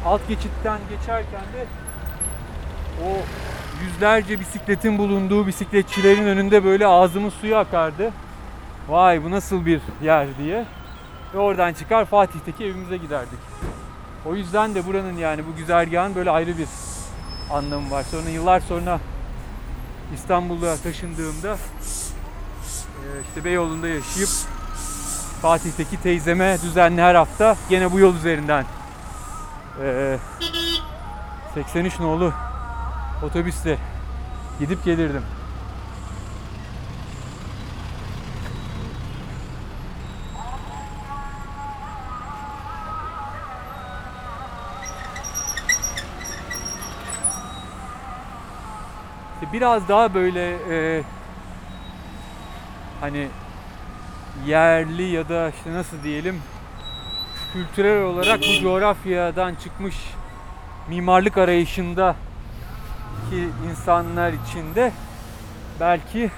[0.07, 1.67] alt geçitten geçerken de
[3.05, 3.09] o
[3.85, 8.13] yüzlerce bisikletin bulunduğu bisikletçilerin önünde böyle ağzımın suyu akardı.
[8.89, 10.65] Vay bu nasıl bir yer diye.
[11.35, 13.39] Ve oradan çıkar Fatih'teki evimize giderdik.
[14.27, 16.69] O yüzden de buranın yani bu güzergahın böyle ayrı bir
[17.53, 18.03] anlamı var.
[18.11, 19.01] Sonra yıllar sonra
[20.15, 24.29] İstanbul'a taşındığımda e, işte Beyoğlu'nda yaşayıp
[25.43, 28.65] Fatih'teki teyzeme düzenli her hafta gene bu yol üzerinden
[29.83, 30.19] eee,
[31.55, 32.33] 83 nolu
[33.23, 33.79] otobüsle
[34.61, 35.23] gidip gelirdim.
[49.53, 51.03] Biraz daha böyle e,
[53.01, 53.29] hani
[54.47, 56.43] yerli ya da işte nasıl diyelim
[57.53, 59.97] kültürel olarak bu coğrafyadan çıkmış
[60.89, 62.17] mimarlık arayışında
[63.31, 64.93] ki insanlar içinde
[65.81, 66.31] belki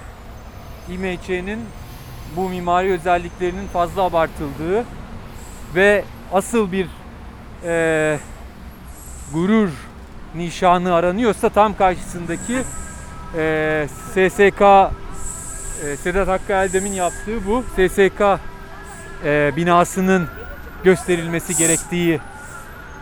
[0.89, 1.59] İMÇ'nin
[2.35, 4.85] bu mimari özelliklerinin fazla abartıldığı
[5.75, 6.03] ve
[6.33, 6.87] asıl bir
[7.63, 8.19] eee,
[9.33, 9.69] gurur
[10.35, 12.63] nişanı aranıyorsa tam karşısındaki
[13.37, 14.61] eee, SSK
[15.83, 18.39] eee, Sedat Hakkı Eldem'in yaptığı bu SSK
[19.25, 20.27] eee, binasının
[20.83, 22.19] gösterilmesi gerektiği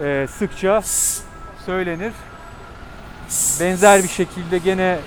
[0.01, 0.81] eee, sıkça
[1.65, 2.13] söylenir.
[3.59, 4.99] Benzer bir şekilde gene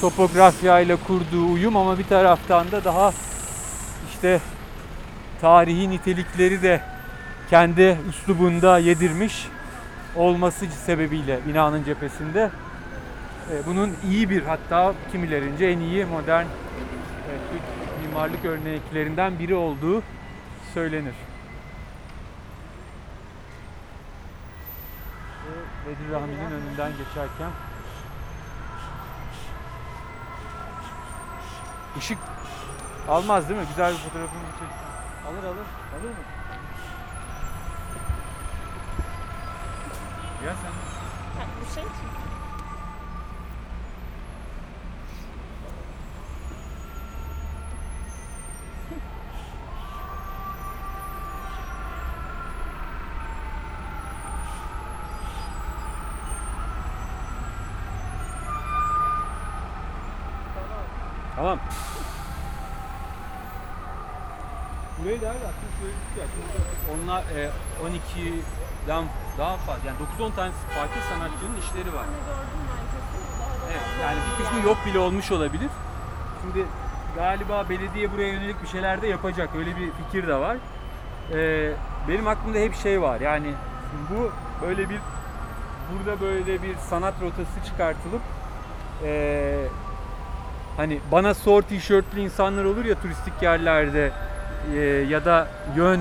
[0.00, 3.12] topografya ile kurduğu uyum ama bir taraftan da daha
[4.14, 4.40] işte
[5.40, 6.80] tarihi nitelikleri de
[7.50, 9.48] kendi üslubunda yedirmiş
[10.16, 12.50] olması sebebiyle binanın cephesinde e,
[13.66, 16.48] bunun iyi bir hatta kimilerince en iyi modern e,
[17.52, 17.62] Türk
[18.06, 20.02] mimarlık örneklerinden biri olduğu
[20.74, 21.14] söylenir.
[25.86, 27.50] Bedir Rahmi'nin önünden geçerken
[31.98, 32.18] ışık
[33.08, 33.66] almaz değil mi?
[33.68, 34.66] Güzel bir fotoğrafını çeksin.
[35.28, 35.66] Alır alır.
[36.00, 36.24] Alır mı?
[40.46, 40.72] Ya sen
[41.40, 42.11] Ha, bu şey için.
[61.52, 61.64] Tamam.
[65.22, 65.38] Da abi
[65.80, 66.24] söyledik ya.
[66.94, 67.50] Onlar e,
[67.84, 69.04] 12'den
[69.38, 72.04] daha fazla yani 9-10 tane farklı sanatçının işleri var.
[73.70, 75.70] Evet, yani bir kısmı yok bile olmuş olabilir.
[76.42, 76.66] Şimdi
[77.16, 79.50] galiba belediye buraya yönelik bir şeyler de yapacak.
[79.56, 80.56] Öyle bir fikir de var.
[81.32, 81.72] Ee,
[82.08, 83.20] benim aklımda hep şey var.
[83.20, 83.54] Yani
[84.10, 84.32] bu
[84.66, 85.00] böyle bir
[85.92, 88.22] burada böyle bir sanat rotası çıkartılıp
[89.04, 89.64] ee,
[90.76, 94.10] hani bana sor tişörtlü insanlar olur ya turistik yerlerde
[94.74, 95.46] ee, ya da
[95.76, 96.00] yön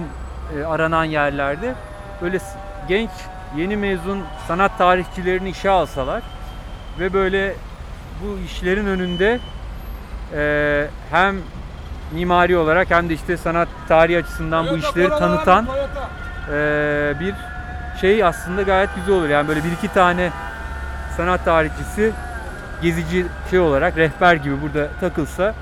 [0.59, 1.73] e, aranan yerlerde
[2.21, 2.57] böyle s-
[2.87, 3.09] genç
[3.57, 6.21] yeni mezun sanat tarihçilerini işe alsalar
[6.99, 7.53] ve böyle
[8.23, 9.39] bu işlerin önünde
[10.35, 11.35] e, hem
[12.11, 15.67] mimari olarak hem de işte sanat tarihi açısından bu işleri tanıtan
[16.53, 17.33] e, bir
[18.01, 19.29] şey aslında gayet güzel olur.
[19.29, 20.29] Yani böyle bir iki tane
[21.17, 22.11] sanat tarihçisi
[22.81, 25.53] gezici şey olarak rehber gibi burada takılsa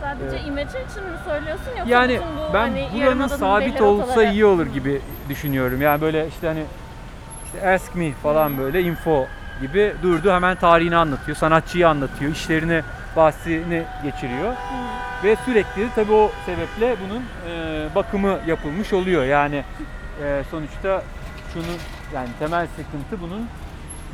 [0.00, 4.32] Sadece imece için mi söylüyorsun yoksa yani bütün bu ben hani buranın sabit olsa rotaları-
[4.32, 5.82] iyi olur gibi düşünüyorum.
[5.82, 6.64] Yani böyle işte hani
[7.44, 9.26] işte ask me falan böyle info
[9.60, 12.82] gibi durdu hemen tarihini anlatıyor, sanatçıyı anlatıyor, işlerini
[13.16, 14.54] bahsini geçiriyor.
[15.24, 19.24] Ve sürekli tabii o sebeple bunun e, bakımı yapılmış oluyor.
[19.24, 19.64] Yani
[20.24, 21.02] e, sonuçta
[21.52, 21.64] şunu
[22.14, 23.46] yani temel sıkıntı bunun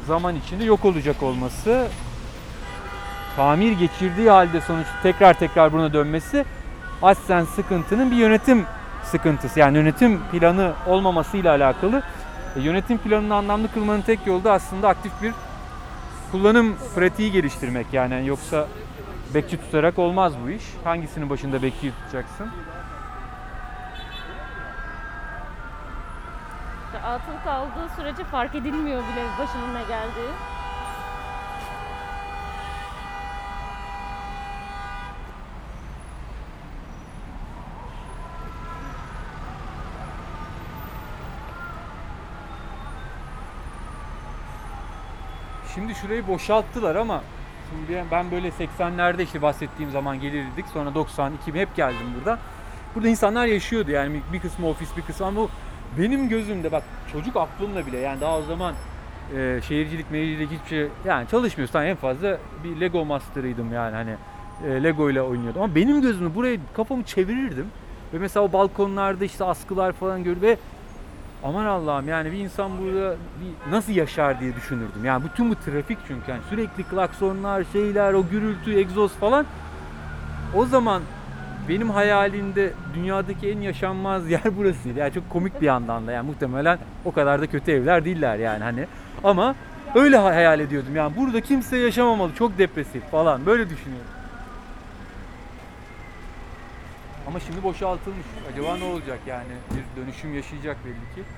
[0.06, 1.86] zaman içinde yok olacak olması.
[3.36, 6.44] Tamir geçirdiği halde sonuçta tekrar tekrar buna dönmesi
[7.02, 8.66] aslen sıkıntının bir yönetim
[9.04, 9.60] sıkıntısı.
[9.60, 12.02] Yani yönetim planı olmamasıyla alakalı.
[12.56, 15.32] E, yönetim planını anlamlı kılmanın tek yolu da aslında aktif bir
[16.32, 17.86] kullanım pratiği geliştirmek.
[17.92, 18.66] Yani yoksa
[19.34, 20.64] bekçi tutarak olmaz bu iş.
[20.84, 22.50] Hangisinin başında bekçiyi tutacaksın?
[27.04, 30.59] Atıl kaldığı sürece fark edilmiyor bile başının ne geldiği.
[45.80, 47.22] Şimdi şurayı boşalttılar ama
[47.70, 50.64] şimdi ben- böyle 80'lerde işte bahsettiğim zaman gelirdik.
[50.72, 52.38] Sonra 90, 2000 hep geldim burada.
[52.94, 55.50] Burada insanlar yaşıyordu yani bir kısmı ofis bir kısmı ama bu
[55.98, 58.74] benim gözümde bak çocuk aklımla bile yani daha o zaman
[59.36, 64.14] e, şehircilik, meyircilik hiçbir şey yani çalışmıyorsan en fazla bir Lego master'ıydım yani hani
[64.66, 67.66] e, Lego ile oynuyordum ama benim gözümde buraya kafamı çevirirdim
[68.14, 70.56] ve mesela o balkonlarda işte askılar falan gör ve
[71.44, 75.04] aman Allah'ım yani bir insan burada bir nasıl yaşar diye düşünürdüm.
[75.04, 79.46] Yani bütün bu trafik çünkü yani sürekli klaksonlar, şeyler, o gürültü, egzoz falan.
[80.54, 81.02] O zaman
[81.68, 84.98] benim hayalimde dünyadaki en yaşanmaz yer burasıydı.
[84.98, 88.64] Yani çok komik bir yandan da yani muhtemelen o kadar da kötü evler değiller yani
[88.64, 88.86] hani.
[89.24, 89.54] Ama
[89.94, 94.19] öyle hayal ediyordum yani burada kimse yaşamamalı çok depresif falan böyle düşünüyorum.
[97.30, 98.26] Ama şimdi boşaltılmış.
[98.52, 99.52] Acaba ne olacak yani?
[99.70, 101.30] Bir dönüşüm yaşayacak belli ki.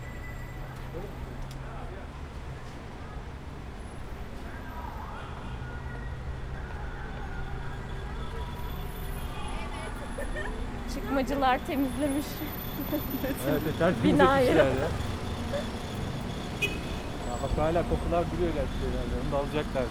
[10.94, 12.26] Çıkmacılar temizlemiş.
[13.80, 14.46] Evet, Binayı.
[14.46, 14.54] ya.
[14.54, 14.64] Ya
[17.42, 18.72] bak hala kokular duruyor gerçi.
[19.26, 19.88] Onu da alacaklardı.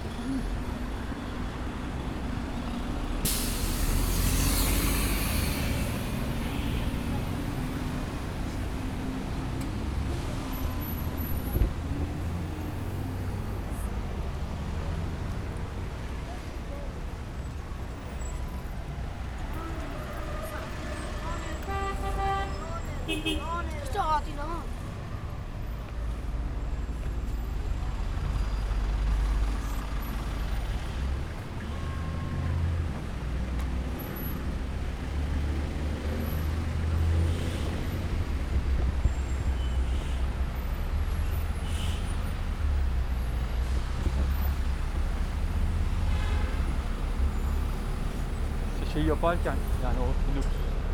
[48.84, 50.46] İşte şey yaparken yani o blok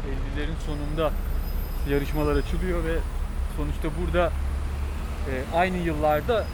[0.07, 1.11] 50'lerin sonunda
[1.89, 2.95] yarışmalar açılıyor ve
[3.57, 4.31] sonuçta burada
[5.29, 6.45] e, aynı yıllarda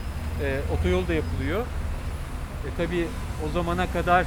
[0.43, 1.61] e, otoyol da yapılıyor.
[2.65, 3.07] E, tabii
[3.45, 4.25] o zamana kadar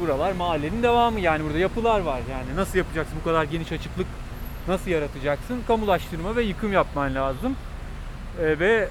[0.00, 1.20] buralar mahallenin devamı.
[1.20, 2.20] Yani burada yapılar var.
[2.30, 3.18] Yani nasıl yapacaksın?
[3.20, 4.06] Bu kadar geniş açıklık
[4.68, 5.62] nasıl yaratacaksın?
[5.66, 7.56] Kamulaştırma ve yıkım yapman lazım.
[8.40, 8.88] E, ve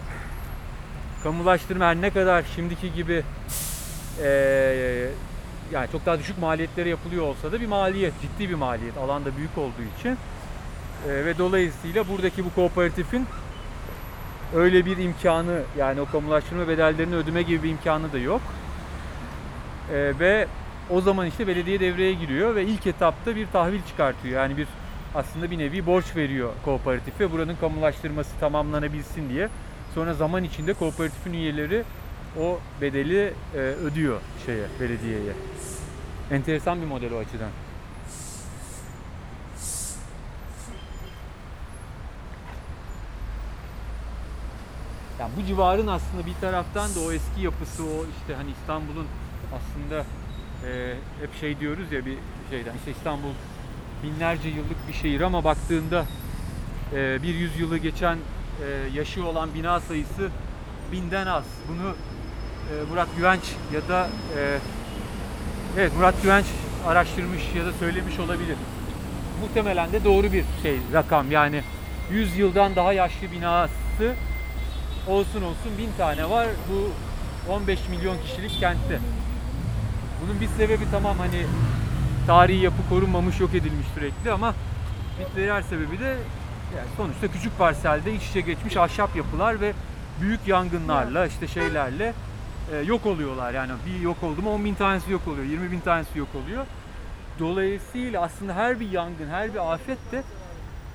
[1.24, 3.24] kamulaştırma her ne kadar şimdiki gibi
[4.24, 5.09] e,
[5.74, 9.57] yani çok daha düşük maliyetlere yapılıyor olsa da bir maliyet ciddi bir maliyet alanda büyük
[9.57, 10.17] olduğu için
[11.09, 13.26] E, ve dolayısıyla buradaki bu kooperatifin
[14.55, 18.41] öyle bir imkanı yani o kamulaştırma bedellerini ödeme gibi bir imkanı da yok.
[19.91, 20.47] Ee, ve
[20.89, 24.36] o zaman işte belediye devreye giriyor ve ilk etapta bir tahvil çıkartıyor.
[24.36, 24.67] Yani bir
[25.15, 29.49] aslında bir nevi borç veriyor kooperatife buranın kamulaştırması tamamlanabilsin diye.
[29.95, 31.84] Sonra zaman içinde kooperatifin üyeleri
[32.40, 35.34] o bedeli e, ödüyor şeye belediyeye.
[36.32, 37.50] Enteresan bir model o açıdan.
[45.20, 49.08] Yani bu civarın aslında bir taraftan da o eski yapısı, o işte hani İstanbul'un
[49.56, 50.06] aslında
[50.68, 52.18] e, hep şey diyoruz ya bir
[52.50, 53.34] şeyden işte İstanbul
[54.04, 56.06] binlerce yıllık bir şehir ama baktığında
[56.94, 60.30] e, bir yüzyılı geçen e, yaşı olan bina sayısı
[60.92, 61.46] binden az.
[61.68, 61.96] Bunu
[62.89, 63.41] Murat Güvenç
[63.74, 64.07] ya da
[64.38, 64.57] e,
[65.78, 66.45] evet Murat Güvenç
[66.88, 68.55] araştırmış ya da söylemiş olabilir.
[69.41, 71.63] Muhtemelen de doğru bir şey rakam yani
[72.11, 74.15] 100 yıldan daha yaşlı binası
[75.07, 76.47] olsun olsun bin tane var.
[76.69, 76.91] Bu
[77.51, 78.99] 15 milyon kişilik kentte.
[80.24, 81.45] Bunun bir sebebi tamam hani
[82.28, 84.53] tarihi yapı korunmamış, yok edilmiş sürekli ama
[85.19, 86.17] bir diğer sebebi de
[86.78, 89.74] yani sonuçta küçük parselde iç içe geçmiş ahşap yapılar ve
[90.21, 92.13] büyük yangınlarla işte şeylerle
[92.72, 93.53] e, yok oluyorlar.
[93.53, 96.66] Yani bir yok oldu mu 10 bin tanesi yok oluyor, 20 bin tanesi yok oluyor.
[97.39, 100.24] Dolayısıyla aslında her bir yangın, her bir afet de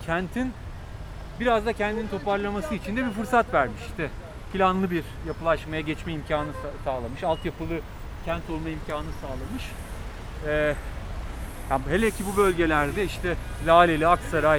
[0.06, 0.52] kentin
[1.40, 3.80] biraz da kendini toparlaması için de bir fırsat vermiş.
[3.90, 4.10] İşte
[4.52, 7.24] planlı bir yapılaşmaya geçme imkanı sa- sağlamış.
[7.24, 7.80] Altyapılı
[8.24, 9.64] kent olma imkanı sağlamış.
[10.46, 10.74] Ee,
[11.70, 14.58] yani hele ki bu bölgelerde işte Laleli, Aksaray,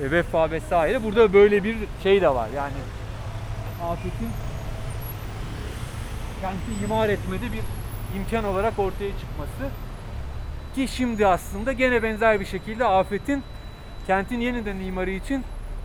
[0.00, 2.48] e, Vefa vesaire burada böyle bir şey de var.
[2.56, 2.72] Yani
[3.82, 4.28] afetin
[6.44, 7.60] kenti imar etmede bir
[8.16, 9.74] imkan olarak ortaya çıkması.
[10.74, 13.42] Ki şimdi aslında gene benzer bir şekilde afetin
[14.06, 15.44] kentin yeniden imarı için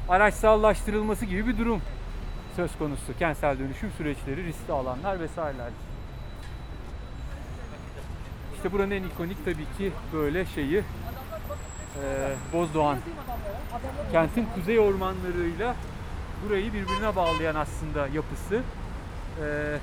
[0.10, 1.82] araçsallaştırılması gibi bir durum
[2.56, 3.18] söz konusu.
[3.20, 5.70] Kentsel dönüşüm süreçleri, riskli alanlar vesaireler.
[8.56, 10.84] İşte buranın en ikonik tabii ki böyle şeyi e,
[12.54, 12.98] Bozdoğan.
[14.12, 15.76] Kentin kuzey ormanlarıyla
[16.46, 18.62] burayı birbirine bağlayan aslında yapısı.
[19.42, 19.78] E,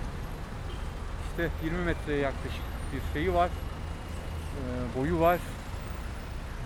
[1.36, 2.62] işte 20 metreye yaklaşık
[2.92, 3.48] bir şeyi var.
[3.48, 4.60] E,
[4.98, 5.38] boyu var.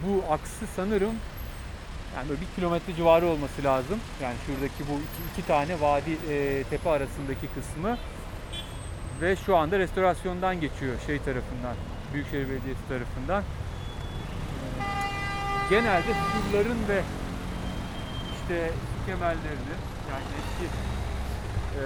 [0.07, 1.15] Bu aksı sanırım
[2.17, 4.01] yani bir kilometre civarı olması lazım.
[4.23, 7.99] Yani şuradaki bu iki, iki tane vadi e, tepe arasındaki kısmı
[9.21, 11.77] ve şu anda restorasyondan geçiyor şey tarafından,
[12.13, 13.43] Büyükşehir Belediyesi tarafından.
[13.43, 13.47] Ee,
[15.71, 17.03] Genelde surların ve
[18.41, 19.75] işte su kemerlerini
[20.11, 20.67] yani eski
[21.79, 21.83] e,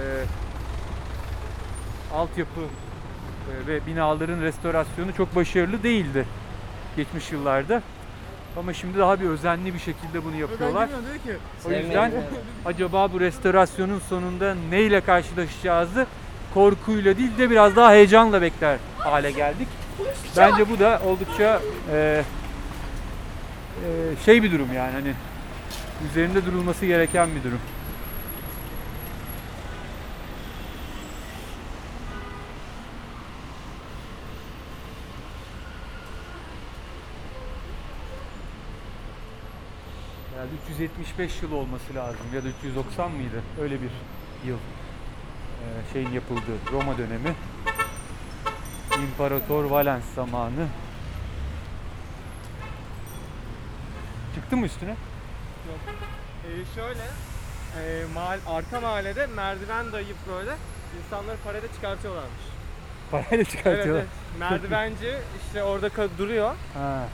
[2.15, 6.25] altyapı e, ve binaların restorasyonu çok başarılı değildi.
[6.97, 7.81] geçmiş yıllarda.
[8.57, 10.89] Ama şimdi daha bir özenli bir şekilde bunu yapıyorlar.
[11.65, 12.11] O yüzden
[12.65, 16.05] acaba bu restorasyonun sonunda neyle karşılaşacağızı
[16.53, 19.67] korkuyla değil de biraz daha heyecanla bekler hale geldik.
[20.37, 21.61] Bence bu da oldukça
[21.91, 22.23] e,
[23.85, 25.13] e, şey bir durum yani hani
[26.11, 27.59] üzerinde durulması gereken bir durum.
[40.45, 43.41] Herhalde 375 yıl olması lazım ya da 390 mıydı?
[43.61, 43.89] Öyle bir
[44.45, 47.35] yıl e, şeyin yapıldığı Roma dönemi.
[49.03, 50.67] İmparator Valens zamanı.
[54.35, 54.95] Çıktı mı üstüne?
[56.45, 57.03] Ee, şöyle,
[57.81, 60.51] e, mahal, arka mahallede merdiven dayayıp böyle
[61.03, 62.43] insanları parayla çıkartıyorlarmış.
[63.11, 64.01] Parayla çıkartıyorlar.
[64.01, 64.39] Evet, evet.
[64.39, 65.15] Merdivenci
[65.47, 67.07] işte orada duruyor, Ha.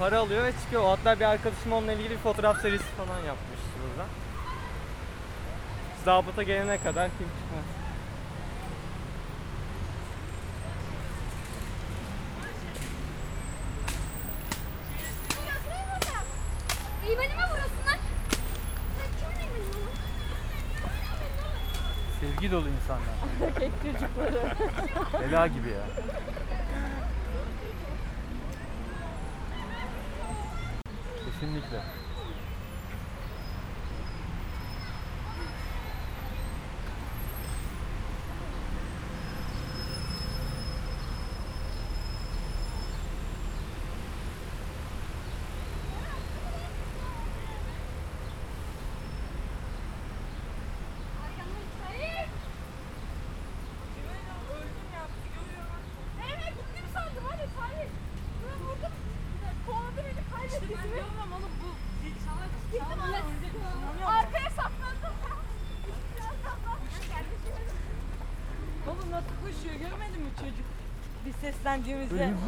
[0.00, 0.84] Para alıyor ve çıkıyor.
[0.84, 4.08] Hatta bir arkadaşım onunla ilgili bir fotoğraf serisi falan yapmıştı burada.
[6.04, 7.64] Zabıta gelene kadar kim çıkmaz.
[17.50, 17.98] Vurasınlar.
[22.20, 23.14] Sevgi dolu insanlar.
[23.46, 24.52] Erkek çocukları.
[25.20, 25.84] Bela gibi ya.
[31.40, 31.66] 听得出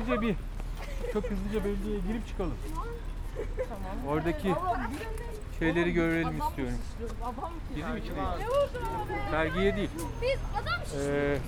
[0.02, 0.34] hızlıca bir
[1.12, 2.54] çok hızlıca belediyeye girip çıkalım.
[4.08, 4.54] Oradaki
[5.58, 6.74] şeyleri görelim istiyorum.
[7.74, 8.16] Gireyim içeri.
[9.30, 9.90] Sergiye değil.
[10.22, 11.38] Biz adam Ee,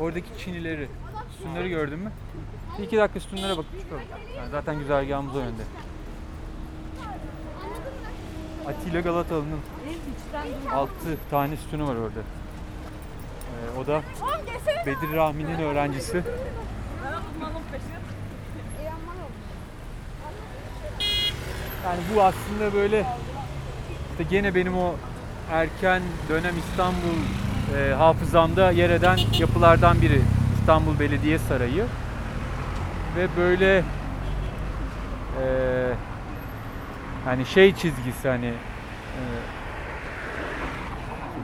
[0.00, 0.88] oradaki Çinileri,
[1.36, 2.12] sütunları gördün mü?
[2.78, 4.02] Bir iki dakika sütunlara bakıp çıkalım.
[4.36, 5.62] Yani zaten güzergahımız o yönde.
[8.66, 9.60] Atilla Galatalı'nın
[10.72, 12.20] altı tane sütunu var orada.
[13.50, 14.02] Ee, o da
[14.86, 16.22] Bedir Rahmi'nin öğrencisi.
[21.84, 23.06] Yani bu aslında böyle
[24.10, 24.94] işte gene benim o
[25.50, 27.18] erken dönem İstanbul
[27.78, 30.20] e, hafızamda yer eden yapılardan biri.
[30.60, 31.84] İstanbul Belediye Sarayı.
[33.16, 35.44] Ve böyle e,
[37.24, 39.22] hani şey çizgisi hani e,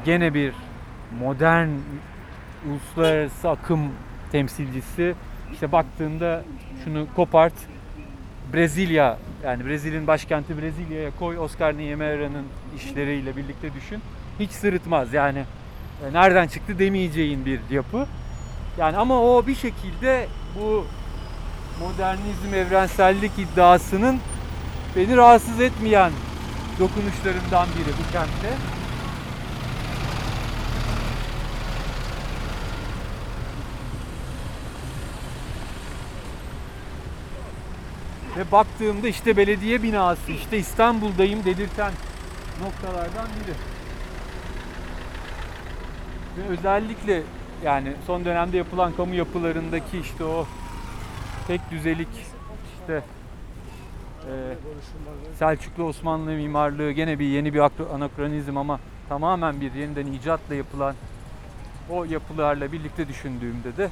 [0.05, 0.55] gene bir
[1.21, 1.69] modern
[2.69, 3.81] uluslararası akım
[4.33, 5.15] temsilcisi
[5.53, 6.43] işte baktığında
[6.85, 7.53] şunu kopart
[8.53, 12.33] Brezilya yani Brezilya'nın başkenti Brezilya'ya koy Oscar Niemeyer'in
[12.77, 14.01] işleriyle birlikte düşün.
[14.41, 15.45] Hiç sırıtmaz yani
[16.05, 18.07] e, nereden çıktı demeyeceğin bir yapı.
[18.79, 20.27] Yani ama o bir şekilde
[20.61, 20.85] bu
[21.81, 24.19] modernizm evrensellik iddiasının
[24.97, 26.13] beni rahatsız etmeyen
[26.79, 28.57] dokunuşlarından biri bu kentte.
[38.37, 41.93] Ve baktığımda işte belediye binası, işte İstanbul'dayım dedirten
[42.63, 43.55] noktalardan biri.
[46.37, 47.23] Ve özellikle
[47.65, 50.47] yani son dönemde yapılan kamu yapılarındaki işte o
[51.47, 52.09] tek düzelik
[52.81, 53.03] işte
[54.27, 54.33] e,
[55.39, 60.95] Selçuklu Osmanlı mimarlığı gene bir yeni bir akro- anakronizm ama tamamen bir yeniden icatla yapılan
[61.91, 63.91] o yapılarla birlikte düşündüğümde de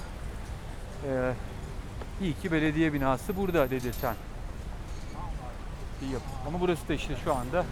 [1.09, 1.33] e,
[2.23, 4.15] iyi ki belediye binası burada dedirten
[6.01, 6.25] bir yapı.
[6.47, 7.65] Ama burası da işte şu anda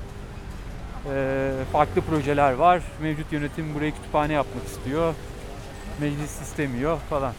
[1.12, 2.82] e, farklı projeler var.
[3.02, 5.14] Mevcut yönetim burayı kütüphane yapmak istiyor.
[6.00, 7.32] Meclis istemiyor falan.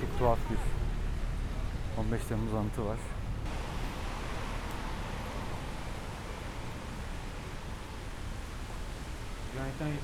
[0.00, 0.70] Çok tuhaf bir
[2.00, 3.19] 15 Temmuz anıtı var.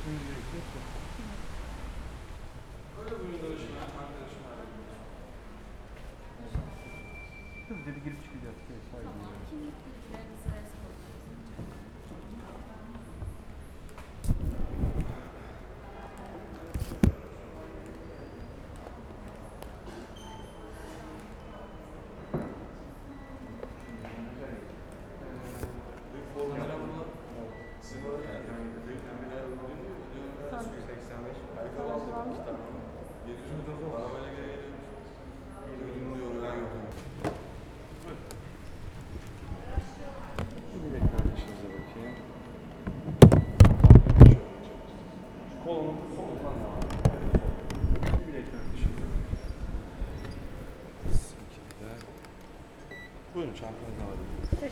[0.06, 0.95] community existed.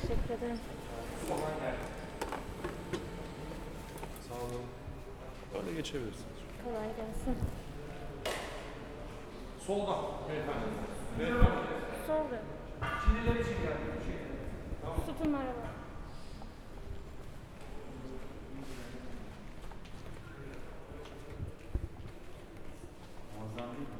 [0.08, 0.58] Teşekkür ederim.
[4.28, 4.62] Sağ olun.
[5.54, 6.38] Böyle geçebilirsiniz.
[6.64, 7.36] Kolay gelsin.
[9.66, 9.98] Solda.
[12.06, 12.40] Solda.
[15.06, 15.74] Sütunlara bak.
[23.38, 23.98] Muazzam değil mi?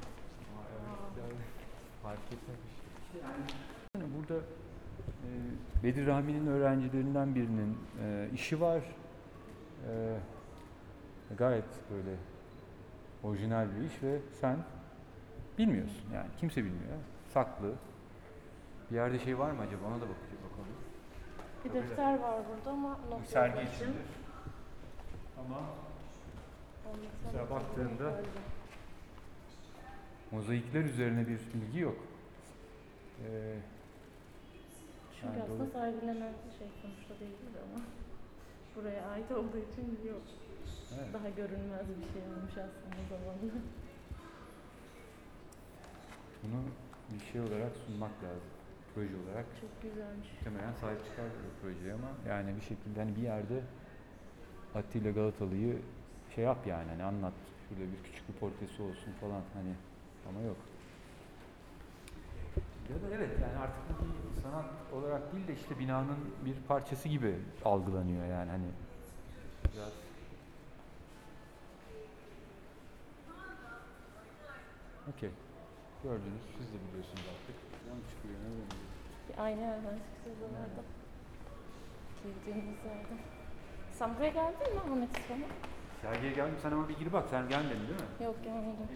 [1.19, 1.45] Yani
[2.03, 2.75] fark etmemiş.
[3.95, 4.41] Yani burada
[5.25, 5.29] e,
[5.95, 8.83] Bedir Rahmi'nin öğrencilerinden birinin e, işi var.
[9.91, 10.17] E,
[11.37, 12.17] gayet böyle
[13.23, 14.57] orijinal bir iş ve sen
[15.59, 16.97] bilmiyorsun yani kimse bilmiyor.
[17.35, 17.73] Saklı.
[18.91, 20.75] Bir yerde şey var mı acaba ona da bakacak bakalım.
[21.65, 23.71] Bir defter var burada ama Bir not sergi için.
[23.75, 24.07] içindir.
[25.39, 25.61] Ama.
[27.25, 28.23] Mesela baktığında-
[30.31, 31.97] mozaikler üzerine bir bilgi yok.
[33.27, 33.57] Ee,
[35.25, 37.81] Çünkü Yani aslında sergilenen şey sonuçta değil ama
[38.77, 40.23] buraya ait olduğu için yok.
[40.95, 41.15] evet.
[41.15, 43.55] Daha görünmez bir şey olmuş aslında zamanla.
[46.43, 46.61] Bunu
[47.13, 48.51] bir şey olarak sunmak lazım.
[48.95, 49.47] Proje olarak.
[49.61, 50.29] Çok güzelmiş.
[50.33, 53.61] Muhtemelen sahip çıkar bu projeye ama yani bir şekilde hani bir yerde
[54.75, 55.83] Atilla Galatalı'yı
[56.35, 57.35] şey yap yani hani anlat.
[57.69, 59.75] Şurada bir küçük bir portresi olsun falan hani
[60.29, 60.57] ama yok.
[62.91, 67.09] Ya da evet yani artık bu bir sanat olarak değil de işte binanın bir parçası
[67.09, 68.65] gibi algılanıyor yani hani
[69.75, 69.93] biraz
[75.17, 75.31] Okey.
[76.03, 77.57] Gördünüz, siz de biliyorsunuz artık.
[77.89, 79.61] Yan çıkıyor, ne oluyor?
[79.61, 80.83] Yerden çıkacağız orada.
[82.23, 83.15] Girdiğimiz yerde.
[83.93, 85.47] Sen buraya geldin mi Ahmet İslam'a?
[86.03, 88.25] Sergiye geldim sen ama bir gir bak sen gelmedin değil mi?
[88.25, 88.89] Yok gelmedim.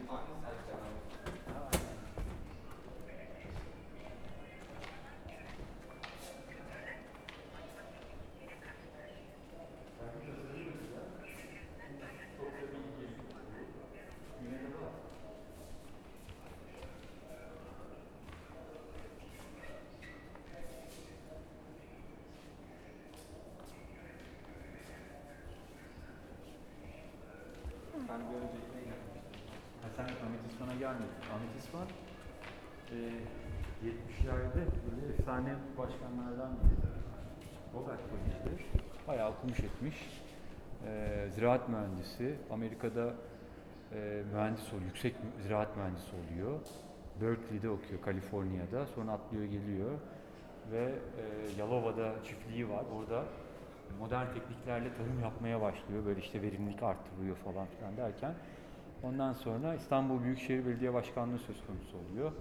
[28.09, 29.22] Ben bir öncekine gelmiştim.
[29.82, 30.74] Ha, sen Ahmet İsfan'a
[31.68, 31.86] İsfan
[32.90, 32.96] e,
[33.88, 36.88] 70'lerde böyle efsane başkanlardan biri.
[37.74, 38.62] Robert Kolej'de
[39.08, 40.22] bayağı okumuş etmiş.
[40.86, 42.36] E, ziraat mühendisi.
[42.50, 43.14] Amerika'da
[43.92, 46.60] e, mühendis oluyor, yüksek ziraat mühendisi oluyor.
[47.20, 48.86] Berkeley'de okuyor, Kaliforniya'da.
[48.86, 49.90] Sonra atlıyor geliyor
[50.72, 51.24] ve e,
[51.58, 52.84] Yalova'da çiftliği var.
[52.96, 53.24] Orada
[53.98, 56.06] modern tekniklerle tarım yapmaya başlıyor.
[56.06, 58.34] Böyle işte verimlilik arttırıyor falan filan derken
[59.03, 62.32] ondan sonra İstanbul Büyükşehir Belediye Başkanlığı söz konusu oluyor.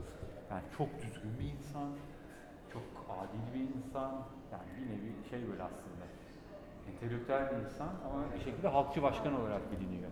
[0.52, 1.90] Yani çok düzgün bir insan,
[2.74, 4.12] çok adil bir insan.
[4.52, 6.08] Yani bir nevi şey böyle aslında.
[6.92, 10.10] Entelektüel bir insan ama bir şekilde halkçı başkan olarak biliniyor.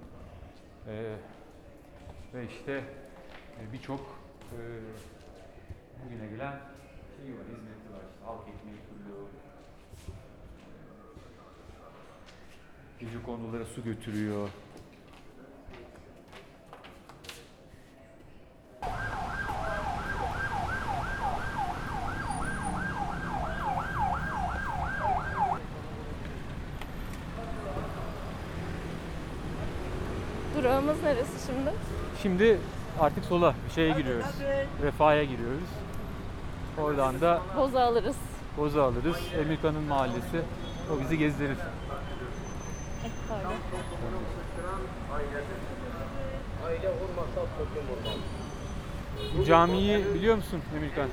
[0.88, 1.16] Ee,
[2.34, 2.84] ve işte
[3.60, 4.00] e, birçok
[4.52, 4.60] e,
[6.06, 6.54] bugüne gelen
[7.18, 8.02] şey var, hizmeti var.
[8.12, 9.28] İşte halk ekmeği kuruluyor,
[13.00, 14.50] Gece kondulara su götürüyor.
[30.58, 31.72] Durağımız neresi şimdi?
[32.26, 32.58] Şimdi
[33.00, 34.26] artık sola şeye giriyoruz.
[34.84, 35.70] Refah'a giriyoruz.
[36.78, 38.16] Oradan da Boza alırız.
[38.58, 39.18] Boza alırız.
[39.40, 40.42] Emirkan'ın mahallesi.
[40.94, 41.58] O bizi gezdirir.
[43.06, 43.54] Eh, pardon.
[49.38, 51.10] Bu camiyi biliyor musun Emirkan?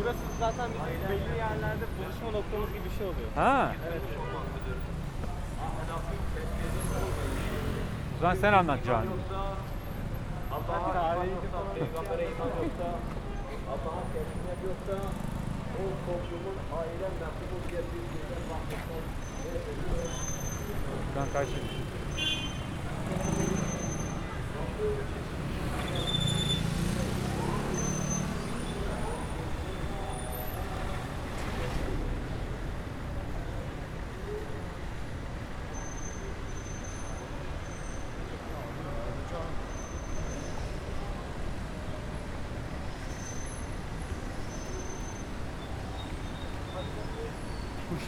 [0.00, 3.28] Burası zaten bizim belli yerlerde buluşma noktamız gibi bir şey oluyor.
[3.34, 3.72] Ha.
[4.18, 4.47] O
[8.20, 9.12] zaman sen anlat camiyi.
[10.68, 11.34] Tarihi
[11.74, 12.88] Peygamber'e iman yoksa,
[13.72, 14.96] Allah'a teslimiyet yoksa,
[15.78, 19.04] o toplumun aile mehdumuz birbirinden bahsetmez.
[21.14, 21.58] Buradan karşı.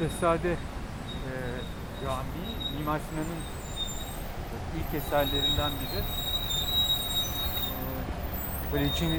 [0.01, 1.33] Şehzade e,
[2.05, 3.43] Camii Mimar Sinan'ın
[4.79, 6.01] ilk eserlerinden biri.
[7.69, 9.19] E, böyle içine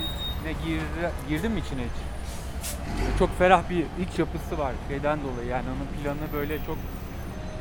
[0.65, 0.82] gir,
[1.29, 2.11] girdin mi içine hiç?
[3.19, 6.77] çok ferah bir iç yapısı var şeyden dolayı yani onun planı böyle çok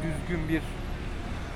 [0.02, 0.62] düzgün bir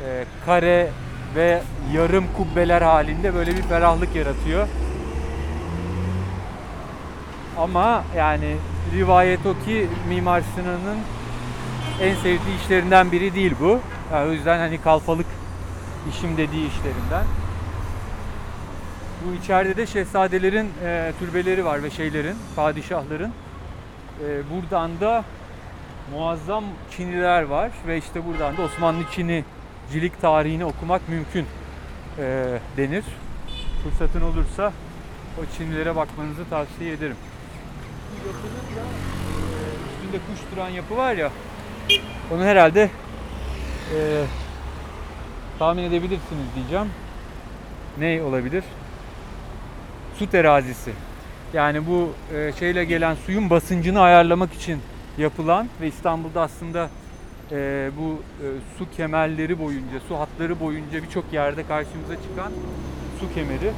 [0.07, 0.91] e, kare
[1.35, 1.63] ve
[1.93, 4.69] yarım kubbeler halinde böyle bir ferahlık yaratıyor.
[7.59, 8.57] Ama yani
[8.95, 10.99] rivayet o ki Mimar Sinan'ın
[12.01, 13.81] en sevdiği işlerinden biri değil bu.
[14.13, 15.27] Yani o yüzden hani kalfalık
[16.11, 17.25] işim dediği işlerinden.
[19.25, 23.33] Bu içeride de şehzadelerin e, türbeleri var ve şeylerin, padişahların.
[24.21, 25.25] E, buradan da
[26.13, 26.65] muazzam
[26.97, 31.47] Çiniler var ve işte buradan da Osmanlı Çinicilik tarihini okumak mümkün
[32.19, 33.05] e, denir.
[33.85, 34.73] Fırsatın olursa
[35.39, 37.17] o Çinilere bakmanızı tavsiye ederim.
[38.11, 38.83] Bu yapının da
[40.05, 41.31] üstünde kuş duran yapı var ya,
[42.35, 42.91] onu herhalde
[43.97, 44.25] e,
[45.59, 46.87] tahmin edebilirsiniz diyeceğim.
[47.99, 48.65] Ne olabilir?
[50.19, 50.93] Su terazisi.
[51.53, 54.81] Yani bu e, şeyle gelen suyun basıncını ayarlamak için
[55.19, 56.91] yapılan ve İstanbul'da aslında
[57.53, 58.47] e, bu e,
[58.79, 62.53] su kemerleri boyunca, su hatları boyunca birçok yerde karşımıza çıkan
[63.21, 63.73] su kemeri.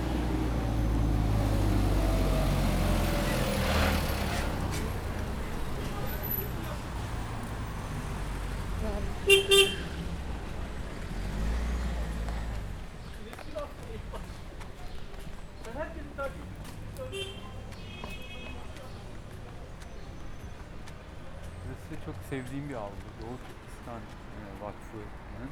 [21.87, 22.91] Burası çok sevdiğim bir avlu.
[23.23, 25.51] Doğu Türkistan e, Vakfı'nın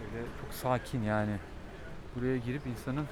[0.00, 1.36] öyle çok sakin yani.
[2.16, 3.06] Buraya girip insanın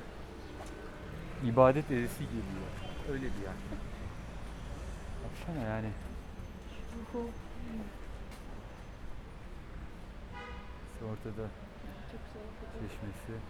[1.45, 2.69] ibadet edesi geliyor.
[3.13, 3.55] Öyle bir yer.
[5.25, 5.91] Baksana yani.
[10.93, 11.49] İşte ortada
[12.73, 13.41] çeşmesi,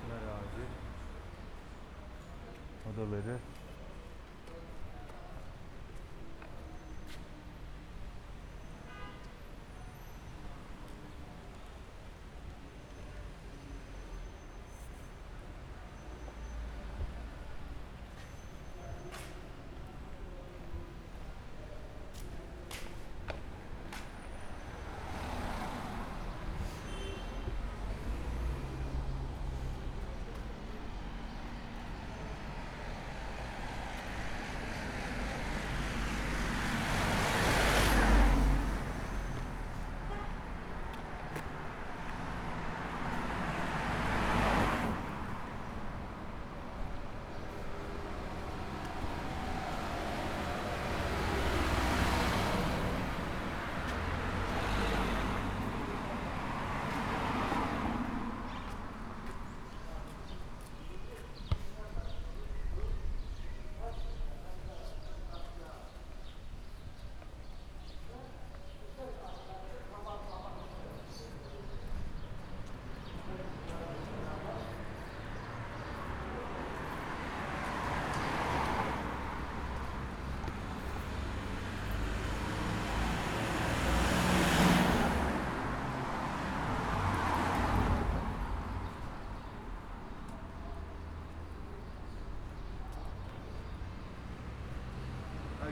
[0.00, 0.64] çınar ağacı,
[2.90, 3.36] odaları.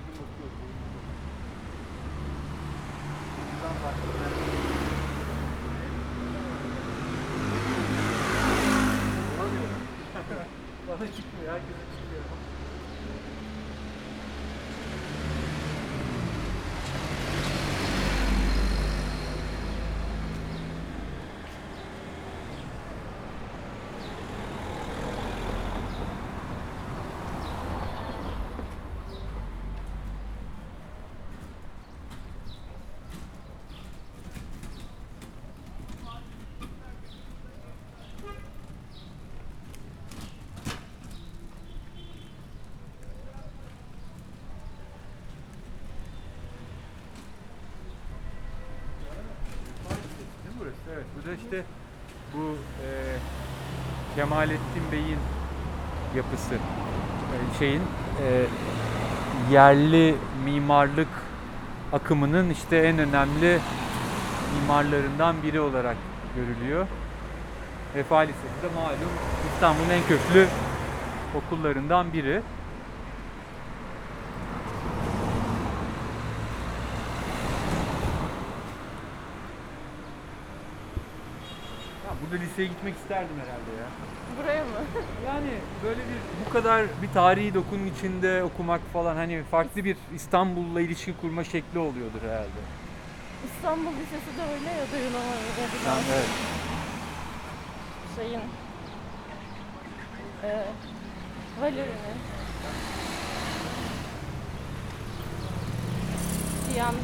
[0.08, 0.58] Her gün bakıyoruz.
[3.52, 4.14] Buradan baktık.
[10.88, 12.24] Bana çıkmıyor, herkese çıkıyor.
[50.44, 50.87] Değil mi burası?
[50.98, 51.06] Evet.
[51.16, 51.64] Bu da işte
[52.34, 52.88] bu e,
[54.16, 55.18] Kemalettin Bey'in
[56.16, 56.54] yapısı.
[56.54, 57.82] E, şeyin
[58.22, 58.44] e,
[59.52, 61.08] yerli mimarlık
[61.92, 63.60] akımının işte en önemli
[64.60, 65.96] mimarlarından biri olarak
[66.36, 66.86] görülüyor.
[67.94, 69.12] Vefa Lisesi de malum
[69.54, 70.46] İstanbul'un en köklü
[71.34, 72.42] okullarından biri.
[82.08, 83.88] Ya burada liseye gitmek isterdim herhalde ya.
[84.38, 84.70] Buraya mı?
[85.26, 85.50] Yani
[85.84, 91.16] böyle bir bu kadar bir tarihi dokunun içinde okumak falan hani farklı bir İstanbul'la ilişki
[91.20, 92.60] kurma şekli oluyordur herhalde.
[93.46, 95.86] İstanbul Lisesi de öyle ya duyulamayabilir.
[95.86, 96.28] Yani evet.
[98.16, 98.40] Şeyin
[100.44, 100.64] e,
[101.60, 102.18] Valeri'nin
[106.74, 106.94] bir an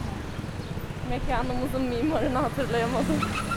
[1.11, 3.20] mekanımızın mimarını hatırlayamadım.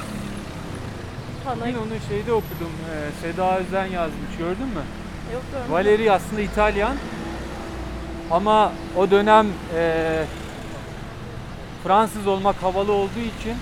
[1.47, 2.71] Bana Bugün onu şeyde okudum.
[2.91, 4.81] e, Seda Özen yazmış gördün mü?
[5.33, 5.73] yok görmedim.
[5.73, 6.95] Valeri aslında İtalyan
[8.31, 10.23] ama o dönem e,
[11.83, 13.55] Fransız olmak havalı olduğu için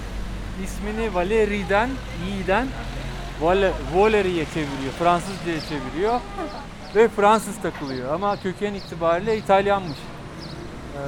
[0.64, 1.90] ismini Valeri'den,
[2.28, 2.68] iyiden
[3.42, 6.20] Vale, Valeri'ye çeviriyor, Fransızca'ya çeviriyor
[6.96, 9.98] ve Fransız takılıyor ama köken itibariyle İtalyanmış.
[10.96, 11.02] E,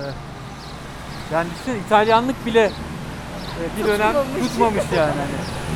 [1.33, 4.47] yani düşünsene İtalyanlık bile e, bir dönem Tutmamış.
[4.47, 5.11] tutmamış yani.
[5.11, 5.66] Hani.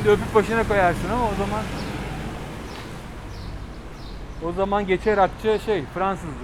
[0.00, 1.62] Şimdi öpüp başına koyarsın ama o zaman
[4.44, 6.36] o zaman geçer akçe şey Fransızlık.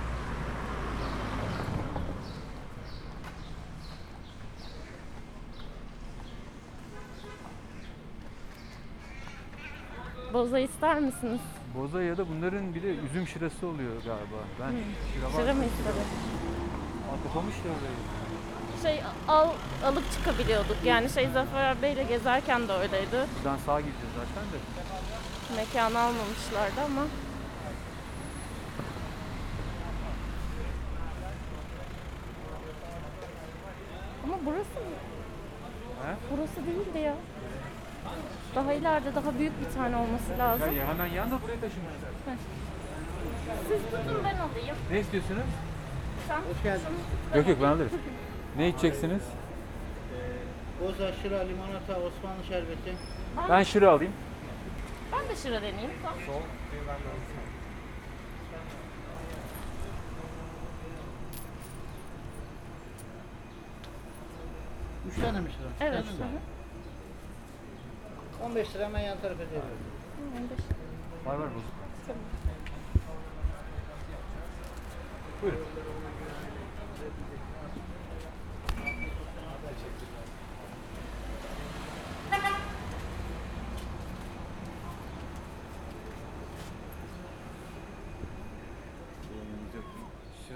[10.32, 11.40] Boza ister misiniz?
[11.74, 14.36] Boza ya da bunların bir de üzüm şırası oluyor galiba.
[14.61, 14.72] Ben
[15.14, 15.42] şıra var.
[15.42, 16.02] Sıra mı istedi?
[17.11, 18.15] Aa, kapamış da orayı.
[18.83, 19.49] Şey al
[19.85, 20.77] alıp çıkabiliyorduk.
[20.85, 23.27] Yani şey Zafer Bey'le gezerken de öyleydi.
[23.37, 24.57] Buradan sağa gideceğiz zaten de.
[25.57, 27.03] Mekanı almamışlardı ama.
[34.24, 34.79] Ama burası
[36.03, 36.14] He?
[36.31, 37.14] burası değildi ya.
[38.55, 40.77] Daha ileride daha büyük bir tane olması lazım.
[40.77, 42.11] Ya hemen yan da buraya taşınmışlar.
[43.68, 44.77] Siz tutun ben alayım.
[44.91, 45.43] Ne istiyorsunuz?
[46.29, 46.83] Sen Hoş geldin.
[47.35, 47.91] Yok yok ben alırım.
[48.57, 49.22] Ne içeceksiniz?
[50.80, 52.96] Boza, şıra, limonata, Osmanlı şerbeti.
[53.48, 54.12] Ben şıra alayım.
[55.12, 55.90] Ben de şıra deneyeyim.
[56.02, 56.42] Tamam.
[65.09, 65.88] Üç tane mi şıra?
[65.88, 66.04] Evet.
[66.04, 66.28] hı hı.
[68.44, 69.68] 15 lira hemen yan tarafa veriyorum.
[71.24, 71.70] Var var bozuk.
[72.07, 72.22] Tamam.
[75.42, 75.59] Buyurun.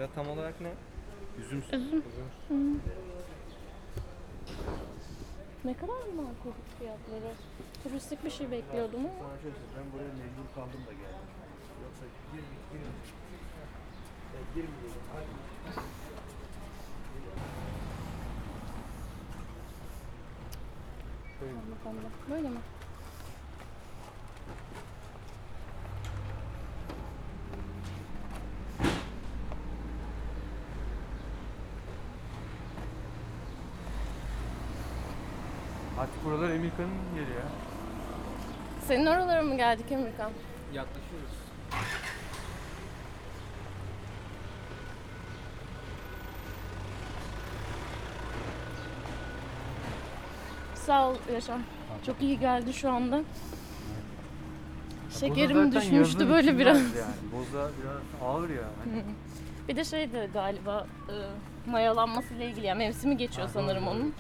[0.01, 0.73] Şıra tam olarak ne?
[1.39, 2.03] Üzüm Üzüm.
[2.49, 2.55] Hı.
[5.65, 7.35] Ne kadar makul fiyatları.
[7.83, 9.29] Turistik bir şey bekliyordum ama.
[9.29, 11.29] Sana şöyle ben buraya mecbur kaldım da geldim.
[11.83, 12.05] Yoksa.
[14.35, 15.01] Ya girmeyeyim.
[15.13, 15.27] Hadi.
[22.31, 22.59] Böyle mi?
[36.25, 37.47] Buralar Emirkan'ın yeri ya.
[38.87, 40.31] Senin oralara mı geldik Emirkan?
[40.75, 41.31] Yaklaşıyoruz.
[50.75, 51.59] Sağ ol Yaşar.
[52.07, 53.17] Çok iyi geldi şu anda.
[53.17, 53.27] Boza
[55.21, 56.79] Şekerim zaten düşmüştü yazın böyle içinde biraz.
[56.79, 56.93] Yani.
[57.33, 58.63] Boza biraz ağır ya.
[58.85, 59.03] Hani
[59.69, 61.15] Bir de şey de galiba e,
[61.71, 63.91] mayalanmasıyla ilgili yani mevsimi geçiyor sanırım doğru.
[63.91, 64.15] onun.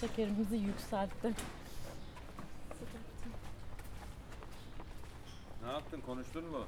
[0.00, 1.32] Şekerimizi yükseltti.
[5.64, 6.00] Ne yaptın?
[6.06, 6.66] Konuştun mu?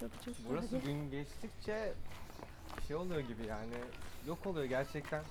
[0.00, 0.80] Çok çok Burası güzel.
[0.80, 1.92] gün geçtikçe
[2.88, 3.74] şey oluyor gibi yani
[4.26, 5.24] yok oluyor gerçekten.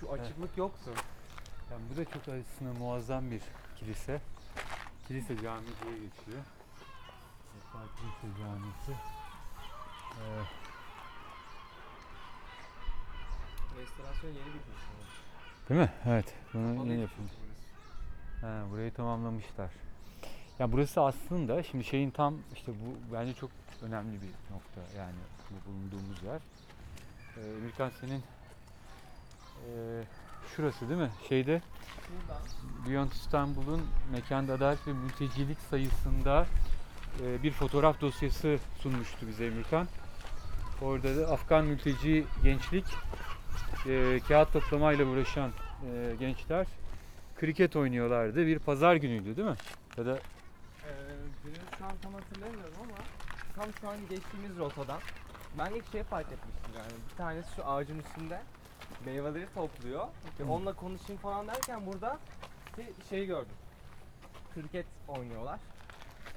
[0.00, 0.90] Şu açıklık yoktu.
[1.72, 3.40] Yani bu da çok aslında muazzam bir
[3.76, 4.20] kilise.
[5.08, 6.44] Kilise cami diye geçiyor.
[7.56, 8.92] Vefa Kilise Camisi.
[10.12, 10.42] Ee,
[13.80, 14.82] Restorasyon yeni bitmiş.
[15.68, 15.92] değil mi?
[16.06, 16.34] Evet.
[16.54, 17.32] Bunu yeni yapılmış.
[18.40, 19.70] Ha, burayı tamamlamışlar.
[20.58, 23.50] Ya burası aslında şimdi şeyin tam işte bu bence çok
[23.82, 25.14] önemli bir nokta yani
[25.50, 26.40] bu bulunduğumuz yer.
[27.36, 28.22] Ee, Emirkan senin
[29.68, 30.02] ee,
[30.56, 31.10] şurası değil mi?
[31.28, 31.62] Şeyde
[32.88, 33.82] Beyond İstanbul'un
[34.12, 36.46] mekanda adalet ve mültecilik sayısında
[37.22, 39.86] e, bir fotoğraf dosyası sunmuştu bize Emirkan.
[40.82, 42.84] Orada da Afgan mülteci gençlik
[43.86, 45.50] e, kağıt toplamayla uğraşan
[45.92, 46.66] e, gençler
[47.40, 48.46] kriket oynuyorlardı.
[48.46, 49.56] Bir pazar günüydü değil mi?
[49.96, 50.18] Ya da
[50.84, 50.90] Ee,
[51.44, 52.96] günü şu an tam hatırlamıyorum ama
[53.56, 54.98] tam şu an geçtiğimiz rotadan
[55.58, 58.42] ben ilk şey fark etmiştim yani bir tanesi şu ağacın üstünde
[59.06, 60.08] meyveleri topluyor.
[60.40, 62.18] Ve onunla konuşayım falan derken burada
[62.78, 63.56] bir şey gördüm.
[64.54, 65.60] Kriket oynuyorlar.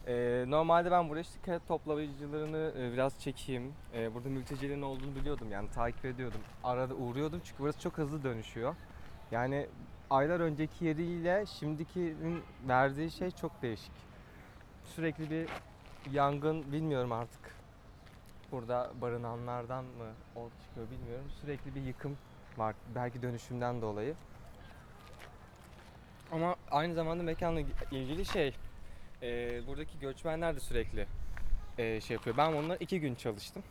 [0.07, 3.74] Ee, normalde ben burada işte kriket toplayıcılarını e, biraz çekeyim.
[3.93, 6.41] Ee, burada mültecilerin olduğunu biliyordum yani takip ediyordum.
[6.63, 8.76] Arada uğruyordum çünkü burası çok hızlı dönüşüyor.
[9.32, 9.68] Yani
[10.09, 13.91] aylar önceki yeriyle şimdikinin verdiği şey çok değişik.
[14.86, 15.49] Sürekli bir
[16.11, 17.55] yangın bilmiyorum artık.
[18.51, 21.26] Burada barınanlardan mı o çıkıyor bilmiyorum.
[21.41, 22.18] Sürekli bir yıkım
[22.58, 24.16] var belki dönüşümden dolayı.
[26.32, 27.60] Ama aynı zamanda mekanla
[27.91, 28.56] ilgili şey
[29.22, 31.08] e, buradaki göçmenler de sürekli
[31.78, 32.38] e, şey yapıyor.
[32.38, 33.64] Ben onunla iki gün çalıştım.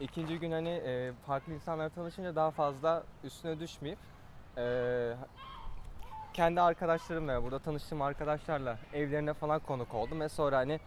[0.00, 3.98] İkinci gün hani e, farklı insanlarla tanışınca daha fazla üstüne düşmeyip
[4.56, 5.14] e,
[6.32, 10.80] kendi arkadaşlarımla burada tanıştığım arkadaşlarla evlerine falan konuk oldum ve sonra hani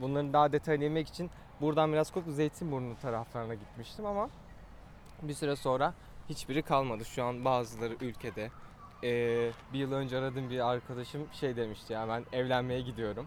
[0.00, 1.30] bunların daha detayını yemek için
[1.60, 4.28] buradan biraz kopuk Zeytinburnu taraflarına gitmiştim ama
[5.22, 5.94] bir süre sonra
[6.28, 7.04] hiçbiri kalmadı.
[7.04, 8.50] Şu an bazıları ülkede.
[9.04, 13.26] Ee, bir yıl önce aradığım bir arkadaşım şey demişti ya ben evlenmeye gidiyorum.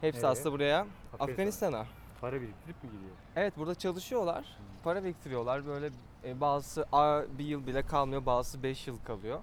[0.00, 0.30] Hepsi Nereye?
[0.30, 1.30] aslında buraya Afganistan'a.
[1.32, 1.86] Afganistan'a.
[2.20, 3.12] para biriktirip mi gidiyor?
[3.36, 4.56] Evet burada çalışıyorlar.
[4.84, 5.66] Para biriktiriyorlar.
[5.66, 5.90] Böyle
[6.24, 9.40] e, bazısı a, bir yıl bile kalmıyor, bazısı 5 yıl kalıyor.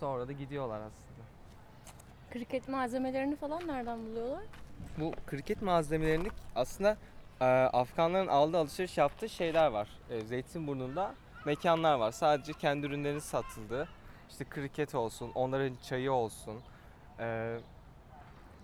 [0.00, 1.20] Sonra da gidiyorlar aslında.
[2.32, 4.42] Kriket malzemelerini falan nereden buluyorlar?
[4.98, 6.96] Bu kriket malzemelerini aslında
[7.40, 9.88] e, Afganların aldığı alışveriş yaptığı şeyler var.
[10.10, 12.12] E, Zeytinburnu'nda mekanlar var.
[12.12, 13.88] Sadece kendi ürünlerinin satıldığı.
[14.30, 16.60] İşte kriket olsun, onların çayı olsun.
[17.18, 17.58] E,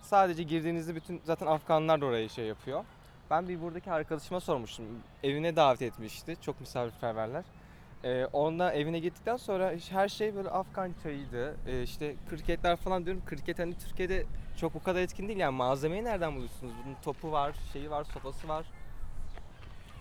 [0.02, 2.84] sadece girdiğinizde bütün zaten Afganlar da orayı şey yapıyor.
[3.30, 4.84] Ben bir buradaki arkadaşıma sormuştum.
[5.22, 6.36] Evine davet etmişti.
[6.40, 7.44] Çok misafirperverler.
[8.04, 11.56] Ee, onunla evine gittikten sonra her şey böyle Afgan çayıydı.
[11.66, 13.22] Ee, işte kriketler falan diyorum.
[13.26, 16.72] Kriket hani Türkiye'de çok bu kadar etkin değil yani malzemeyi nereden buluyorsunuz?
[16.84, 18.66] Bunun topu var, şeyi var, sopası var.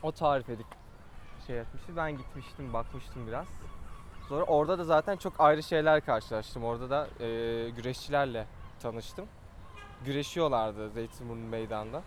[0.03, 0.65] O tarif edip
[1.47, 1.95] şey yapmıştı.
[1.95, 3.47] Ben gitmiştim, bakmıştım biraz.
[4.29, 6.63] Sonra orada da zaten çok ayrı şeyler karşılaştım.
[6.63, 8.47] Orada da e, güreşçilerle
[8.79, 9.25] tanıştım.
[10.05, 12.03] Güreşiyorlardı Zeytinburnu meydanda.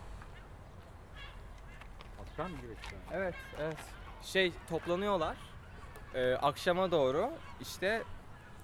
[2.21, 2.99] Afgan mı güreşler?
[3.11, 3.77] Evet, evet.
[4.21, 5.37] Şey toplanıyorlar.
[6.15, 7.31] Ee, akşama doğru
[7.61, 8.03] işte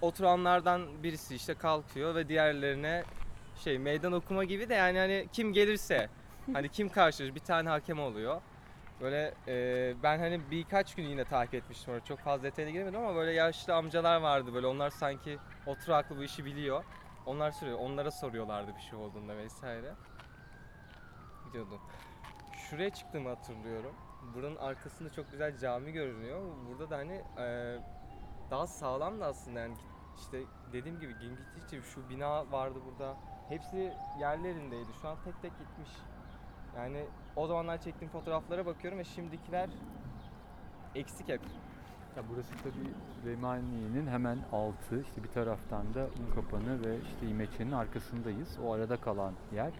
[0.01, 3.03] oturanlardan birisi işte kalkıyor ve diğerlerine
[3.63, 6.09] şey meydan okuma gibi de yani hani kim gelirse
[6.53, 8.41] hani kim karşılaşır bir tane hakem oluyor.
[9.01, 13.15] Böyle e, ben hani birkaç gün yine takip etmiştim orada çok fazla detayına giremedim ama
[13.15, 16.83] böyle yaşlı amcalar vardı böyle onlar sanki oturaklı bu işi biliyor.
[17.25, 19.93] Onlar soruyor, onlara soruyorlardı bir şey olduğunda vesaire.
[21.45, 21.79] Gidiyordu.
[22.69, 23.95] Şuraya çıktığımı hatırlıyorum.
[24.33, 26.41] Buranın arkasında çok güzel cami görünüyor.
[26.67, 27.77] Burada da hani e,
[28.51, 29.75] daha sağlam da aslında yani
[30.17, 30.43] işte
[30.73, 33.17] dediğim gibi gün gittikçe şu bina vardı burada.
[33.49, 34.89] Hepsi yerlerindeydi.
[35.01, 35.89] Şu an tek tek gitmiş.
[36.77, 39.69] Yani o zamanlar çektiğim fotoğraflara bakıyorum ve şimdikiler
[40.95, 41.41] eksik hep.
[42.17, 45.01] Ya burası tabii Süleymaniye'nin hemen altı.
[45.01, 48.57] İşte bir taraftan da Unkapanı ve işte İmeçe'nin arkasındayız.
[48.65, 49.71] O arada kalan yer.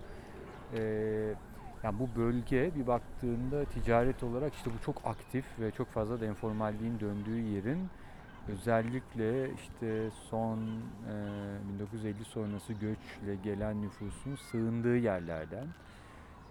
[0.74, 1.34] Ee,
[1.84, 6.26] yani bu bölge bir baktığında ticaret olarak işte bu çok aktif ve çok fazla da
[6.26, 7.90] informalliğin döndüğü yerin
[8.48, 15.68] özellikle işte son e, 1950 sonrası göçle gelen nüfusun sığındığı yerlerden.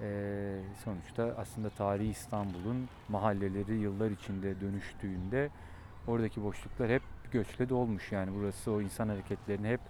[0.01, 5.51] Ee, sonuçta aslında tarihi İstanbul'un mahalleleri yıllar içinde dönüştüğünde
[6.07, 7.03] oradaki boşluklar hep
[7.33, 8.13] göçle dolmuş.
[8.13, 9.81] Yani burası o insan hareketlerini hep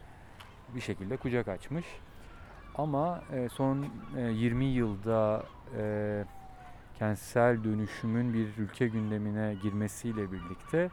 [0.75, 1.87] bir şekilde kucak açmış.
[2.75, 3.87] Ama e, son
[4.17, 5.43] e, 20 yılda
[5.79, 6.25] e,
[6.99, 10.91] kentsel dönüşümün bir ülke gündemine girmesiyle birlikte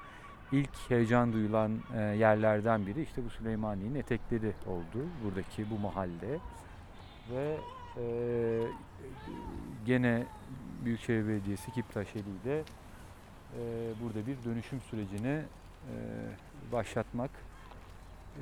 [0.51, 5.05] ilk heyecan duyulan e, yerlerden biri işte bu Süleymaniye'nin etekleri oldu.
[5.23, 6.39] Buradaki bu mahalle.
[7.31, 7.57] Ve
[7.97, 8.03] e,
[9.85, 10.25] gene
[10.85, 13.61] Büyükşehir Belediyesi Kiptaş eliyle e,
[14.03, 15.95] burada bir dönüşüm sürecini e,
[16.71, 17.31] başlatmak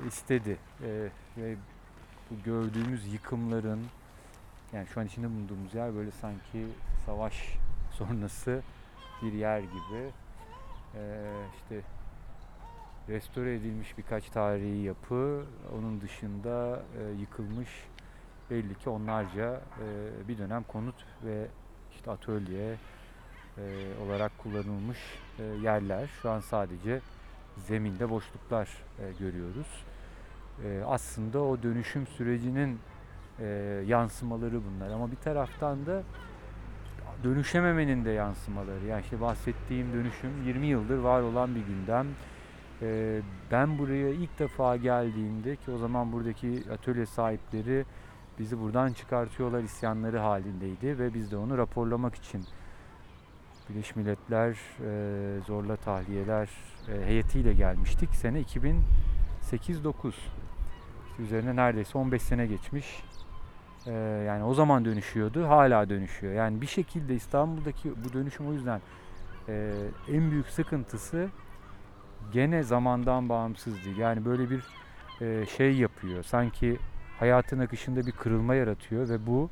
[0.08, 0.56] istedi.
[0.82, 1.56] E, ve
[2.30, 3.80] bu gördüğümüz yıkımların
[4.72, 6.66] yani şu an içinde bulunduğumuz yer böyle sanki
[7.06, 7.56] savaş
[7.92, 8.62] sonrası
[9.22, 10.10] bir yer gibi.
[10.94, 11.80] E, işte
[13.08, 15.44] restore edilmiş birkaç tarihi yapı,
[15.78, 17.68] onun dışında e, yıkılmış
[18.50, 20.94] belli ki onlarca e, bir dönem konut
[21.24, 21.46] ve
[21.94, 22.76] işte atölye
[23.58, 23.62] e,
[24.04, 24.98] olarak kullanılmış
[25.38, 26.10] e, yerler.
[26.22, 27.00] Şu an sadece
[27.56, 28.68] zeminde boşluklar
[28.98, 29.84] e, görüyoruz.
[30.64, 32.78] E, aslında o dönüşüm sürecinin
[33.38, 33.44] e,
[33.86, 36.02] yansımaları bunlar ama bir taraftan da
[37.24, 38.84] dönüşememenin de yansımaları.
[38.86, 42.06] Yani işte bahsettiğim dönüşüm 20 yıldır var olan bir gündem.
[42.82, 43.20] Ee,
[43.50, 47.84] ben buraya ilk defa geldiğimde ki o zaman buradaki atölye sahipleri
[48.40, 52.44] bizi buradan çıkartıyorlar isyanları halindeydi ve biz de onu raporlamak için
[53.68, 54.50] Birleşmiş Milletler
[54.86, 56.48] e, Zorla Tahliyeler
[56.88, 58.14] e, heyetiyle gelmiştik.
[58.14, 58.82] Sene 2008-9.
[59.52, 63.02] İşte üzerine neredeyse 15 sene geçmiş.
[63.86, 63.92] Ee,
[64.26, 66.32] yani o zaman dönüşüyordu, hala dönüşüyor.
[66.32, 68.80] Yani bir şekilde İstanbul'daki bu dönüşüm o yüzden
[69.48, 69.72] e,
[70.08, 71.28] en büyük sıkıntısı
[72.32, 73.96] gene zamandan bağımsız değil.
[73.96, 74.62] Yani böyle bir
[75.20, 76.22] e, şey yapıyor.
[76.22, 76.78] Sanki
[77.20, 79.50] hayatın akışında bir kırılma yaratıyor ve bu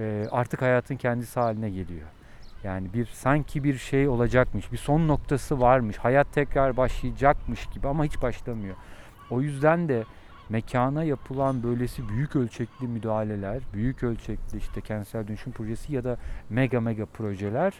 [0.00, 2.06] e, artık hayatın kendisi haline geliyor.
[2.64, 8.04] Yani bir sanki bir şey olacakmış, bir son noktası varmış, hayat tekrar başlayacakmış gibi ama
[8.04, 8.76] hiç başlamıyor.
[9.30, 10.04] O yüzden de
[10.48, 16.16] mekana yapılan böylesi büyük ölçekli müdahaleler, büyük ölçekli işte kentsel dönüşüm projesi ya da
[16.50, 17.72] mega mega projeler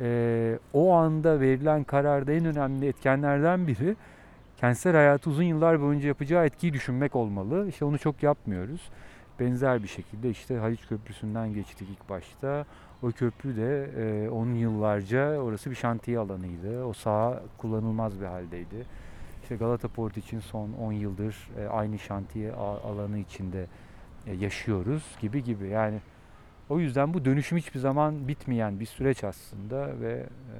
[0.00, 3.96] eee, o anda verilen kararda en önemli etkenlerden biri
[4.60, 7.68] kentsel hayatı uzun yıllar boyunca yapacağı etkiyi düşünmek olmalı.
[7.68, 8.90] İşte onu çok yapmıyoruz.
[9.40, 12.66] Benzer bir şekilde işte Haliç Köprüsü'nden geçtik ilk başta.
[13.02, 16.84] O köprü de eee, onun yıllarca orası bir şantiye alanıydı.
[16.84, 18.86] O saha kullanılmaz bir haldeydi.
[19.42, 23.66] İşte Galata Port için son 10 yıldır e, aynı şantiye alanı içinde
[24.26, 25.68] e, yaşıyoruz gibi gibi.
[25.68, 25.98] Yani
[26.68, 30.56] o yüzden bu dönüşüm hiçbir zaman bitmeyen bir süreç aslında ve e,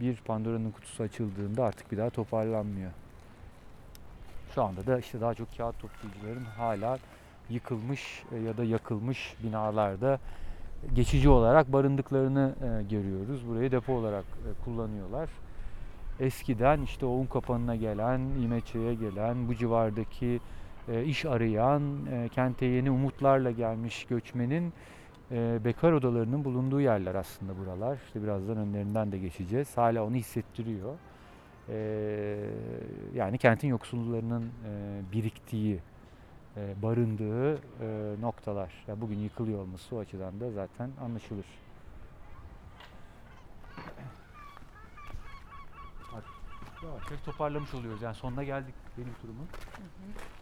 [0.00, 2.90] bir Pandora'nın kutusu açıldığında artık bir daha toparlanmıyor.
[4.54, 6.98] Şu anda da işte daha çok kağıt toplayıcıların hala
[7.50, 10.18] yıkılmış e, ya da yakılmış binalarda
[10.94, 13.48] geçici olarak barındıklarını e, görüyoruz.
[13.48, 15.28] Burayı depo olarak e, kullanıyorlar.
[16.20, 20.40] Eskiden işte o un kapanına gelen, İmeçe'ye gelen, bu civardaki
[21.04, 21.82] iş arayan,
[22.34, 24.72] kente yeni umutlarla gelmiş göçmenin
[25.30, 27.98] e, bekar odalarının bulunduğu yerler aslında buralar.
[28.06, 29.76] İşte birazdan önlerinden de geçeceğiz.
[29.76, 30.94] Hala onu hissettiriyor.
[31.68, 31.76] E,
[33.14, 35.80] yani kentin yoksullarının e, biriktiği,
[36.56, 38.84] e, barındığı e, noktalar.
[38.88, 41.46] Yani bugün yıkılıyor olması o açıdan da zaten anlaşılır.
[46.82, 48.02] Yavaş toparlamış oluyoruz.
[48.02, 49.48] Yani sonuna geldik benim turumun.
[49.78, 50.37] Ya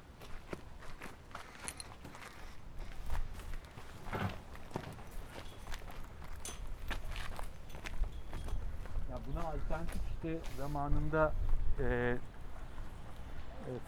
[9.26, 11.32] buna alternatif işte zamanında
[11.80, 12.16] e,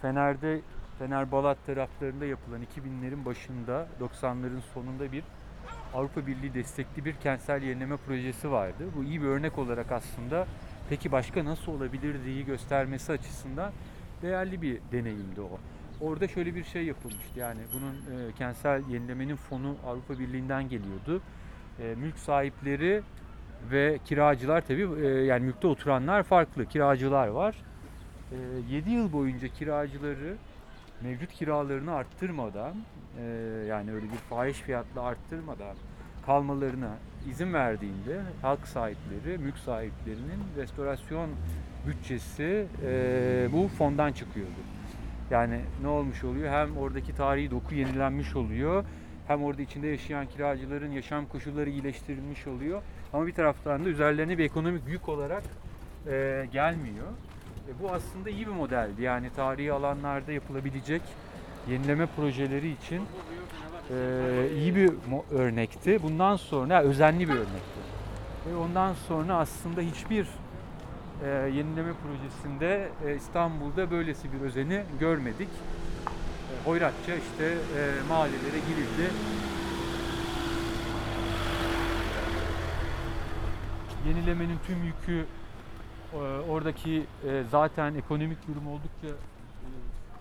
[0.02, 0.60] Fener'de
[0.98, 5.24] Fener Balat taraflarında yapılan 2000'lerin başında 90'ların sonunda bir
[5.94, 8.85] Avrupa Birliği destekli bir kentsel yenileme projesi vardı.
[8.97, 10.47] Bu iyi bir örnek olarak aslında
[10.89, 13.73] peki başka nasıl olabilir diye göstermesi açısından
[14.23, 15.59] değerli bir deneyimdi o.
[16.01, 21.23] Orada şöyle bir şey yapılmıştı yani bunun e, kentsel yenilemenin fonu Avrupa Birliği'nden geliyordu.
[21.81, 23.02] E, mülk sahipleri
[23.70, 27.55] ve kiracılar tabii e, yani mülkte oturanlar farklı kiracılar var.
[28.32, 28.36] E,
[28.70, 30.36] 7 yıl boyunca kiracıları
[31.02, 32.74] mevcut kiralarını arttırmadan
[33.20, 33.24] e,
[33.68, 35.76] yani öyle bir fahiş fiyatla arttırmadan
[36.26, 36.90] kalmalarına
[37.30, 41.30] izin verdiğinde halk sahipleri, mülk sahiplerinin restorasyon
[41.86, 44.60] bütçesi e, bu fondan çıkıyordu.
[45.30, 46.52] Yani ne olmuş oluyor?
[46.52, 48.85] Hem oradaki tarihi doku yenilenmiş oluyor.
[49.28, 52.82] Hem orada içinde yaşayan kiracıların yaşam koşulları iyileştirilmiş oluyor.
[53.12, 55.43] Ama bir taraftan da üzerlerine bir ekonomik yük olarak
[56.06, 57.06] e, gelmiyor.
[57.68, 59.02] E, bu aslında iyi bir modeldi.
[59.02, 61.02] Yani tarihi alanlarda yapılabilecek
[61.70, 63.02] yenileme projeleri için
[63.90, 64.90] e, iyi bir
[65.30, 66.02] örnekti.
[66.02, 67.80] Bundan sonra özenli bir örnekti.
[68.51, 70.26] Ve ondan sonra aslında hiçbir
[71.24, 75.48] e, yenileme projesinde e, İstanbul'da böylesi bir özeni görmedik.
[75.48, 79.12] E, hoyratça işte e, mahallelere girildi.
[84.09, 85.26] Yenilemenin tüm yükü
[86.12, 86.16] e,
[86.51, 89.68] oradaki e, zaten ekonomik durum oldukça e,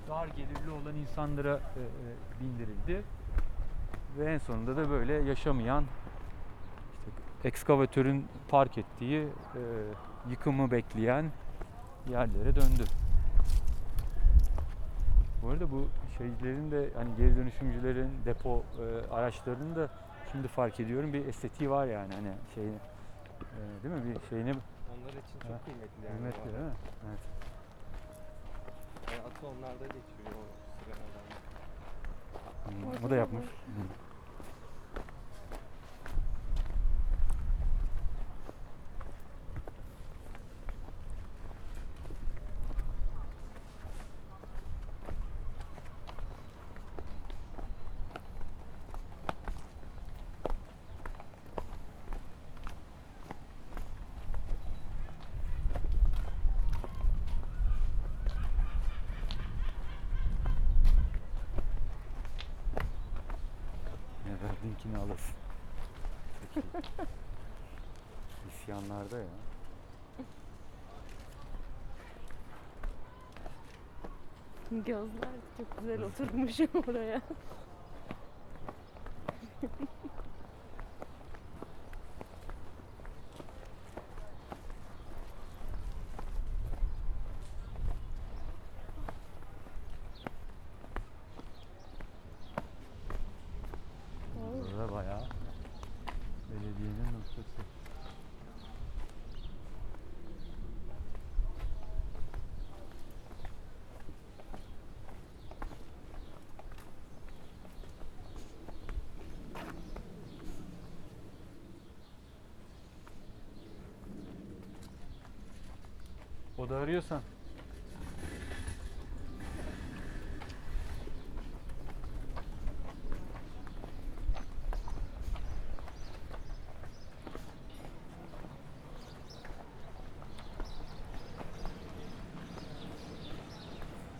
[0.09, 1.59] dar gelirli olan insanlara
[2.41, 3.03] bindirildi.
[4.18, 5.84] Ve en sonunda da böyle yaşamayan
[6.91, 9.27] işte ekskavatörün park ettiği
[10.30, 11.31] yıkımı bekleyen
[12.09, 12.84] yerlere döndü.
[15.43, 15.88] Bu arada bu
[16.18, 18.64] şeylerin de hani geri dönüşümcülerin depo
[19.11, 19.89] araçlarının da
[20.31, 22.64] şimdi fark ediyorum bir estetiği var yani hani şey
[23.57, 24.51] e, değil mi bir şeyini
[24.93, 26.15] Onlar için çok kıymetli yani.
[26.15, 26.75] kıymetli değil mi?
[27.07, 27.23] Evet.
[29.09, 29.27] arada.
[29.27, 30.45] Atı onlarda geçiyor o
[30.77, 31.25] sigaradan.
[32.65, 33.45] Hmm, o da yapmış.
[33.45, 34.06] Hmm.
[66.55, 67.07] Çok iyi.
[68.49, 69.26] İsyanlarda ya.
[74.72, 77.22] Gözler çok güzel oturmuş oraya.
[94.77, 95.30] Burada bayağı
[96.49, 97.77] belediyenin noktası.
[116.98, 117.22] Oda arıyorsan.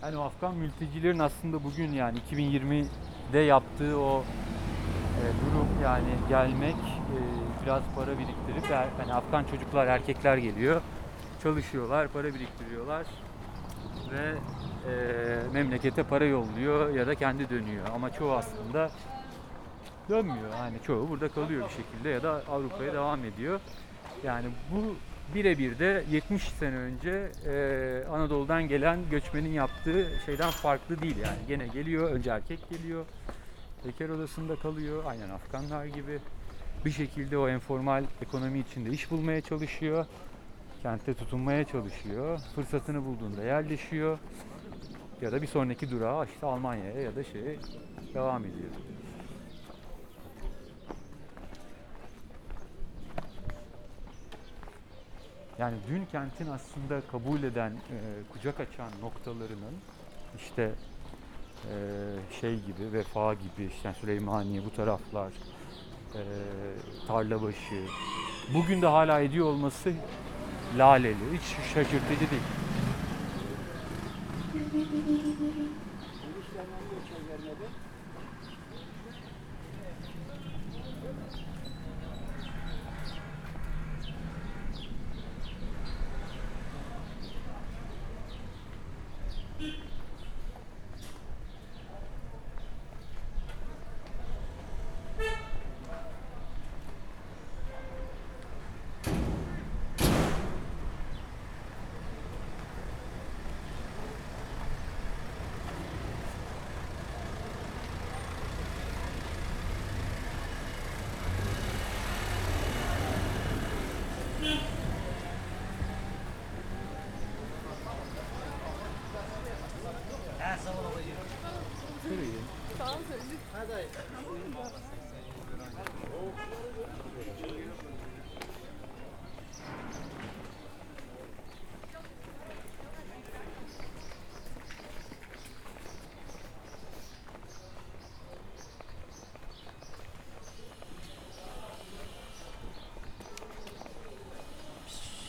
[0.02, 4.24] Yani o Afgan mültecilerin aslında bugün yani 2020'de yaptığı o
[5.18, 7.18] e, durum yani gelmek e,
[7.66, 10.82] biraz para biriktirip yani Afgan çocuklar erkekler geliyor
[11.44, 13.06] çalışıyorlar para biriktiriyorlar
[14.12, 14.34] ve
[14.92, 18.92] e, memlekete para yolluyor ya da kendi dönüyor ama çoğu aslında
[20.10, 23.60] dönmüyor yani çoğu burada kalıyor bir şekilde ya da Avrupa'ya devam ediyor
[24.24, 24.96] yani bu
[25.36, 31.38] birebir de 70 sene önce e, Anadolu'dan gelen göçmenin yaptığı şeyden farklı değil yani.
[31.48, 33.06] Gene geliyor, önce erkek geliyor,
[33.86, 36.20] bekar odasında kalıyor, aynen Afganlar gibi.
[36.86, 40.06] Bir şekilde o informal ekonomi içinde iş bulmaya çalışıyor,
[40.84, 44.20] kentte tutunmaya çalışıyor, fırsatını bulduğunda yerleşiyor
[45.22, 47.58] ya da bir sonraki durağı işte Almanya'ya ya da şeye
[48.14, 48.70] devam ediyor.
[55.60, 57.98] Yani dün kentin aslında kabul eden, e,
[58.34, 59.76] kucak açan noktalarının
[60.38, 60.72] işte
[61.72, 61.76] e,
[62.42, 65.32] şey gibi, Vefa gibi, işte Süleymaniye bu taraflar,
[66.16, 66.22] e,
[67.08, 67.84] Tarlabaşı,
[68.54, 69.94] bugün de hala ediyor olması
[70.78, 71.16] laleli.
[71.34, 72.42] Hiç şaşırtıcı değil.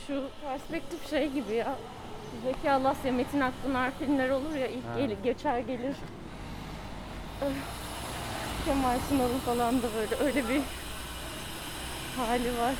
[0.08, 1.76] Şu perspektif şey gibi ya.
[2.44, 5.22] Zeki Alasya, Metin Akpınar filmler olur ya ilk Ha.
[5.24, 5.96] geçer gelir.
[8.64, 10.62] Kemal Sunal'ın falan da böyle öyle bir
[12.16, 12.74] hali var.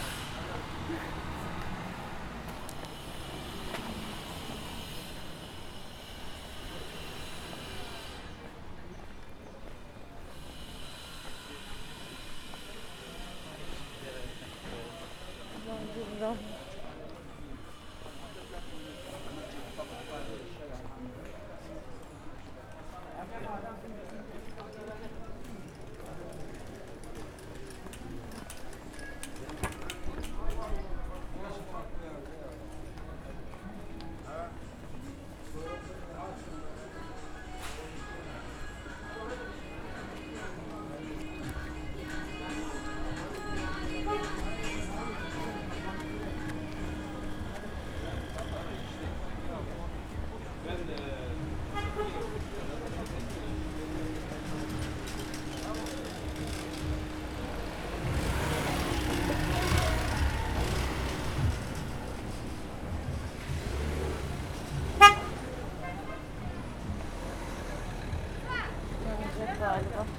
[15.69, 16.68] Bence
[69.79, 70.18] galiba.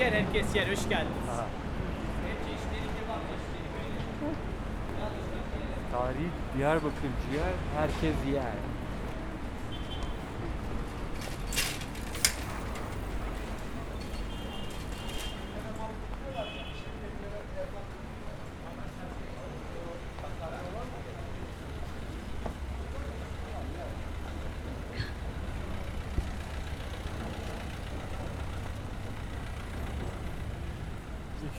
[0.00, 0.68] Ciğer herkes yer.
[0.72, 1.28] Hoş geldiniz.
[1.30, 1.46] Aha.
[5.92, 8.59] Tarihi Diyarbakır ciğer herkes yer.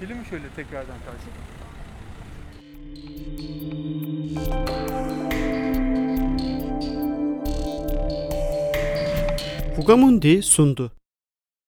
[0.02, 1.36] Geçelim şöyle tekrardan karşıya?
[9.76, 10.92] Fugamundi sundu.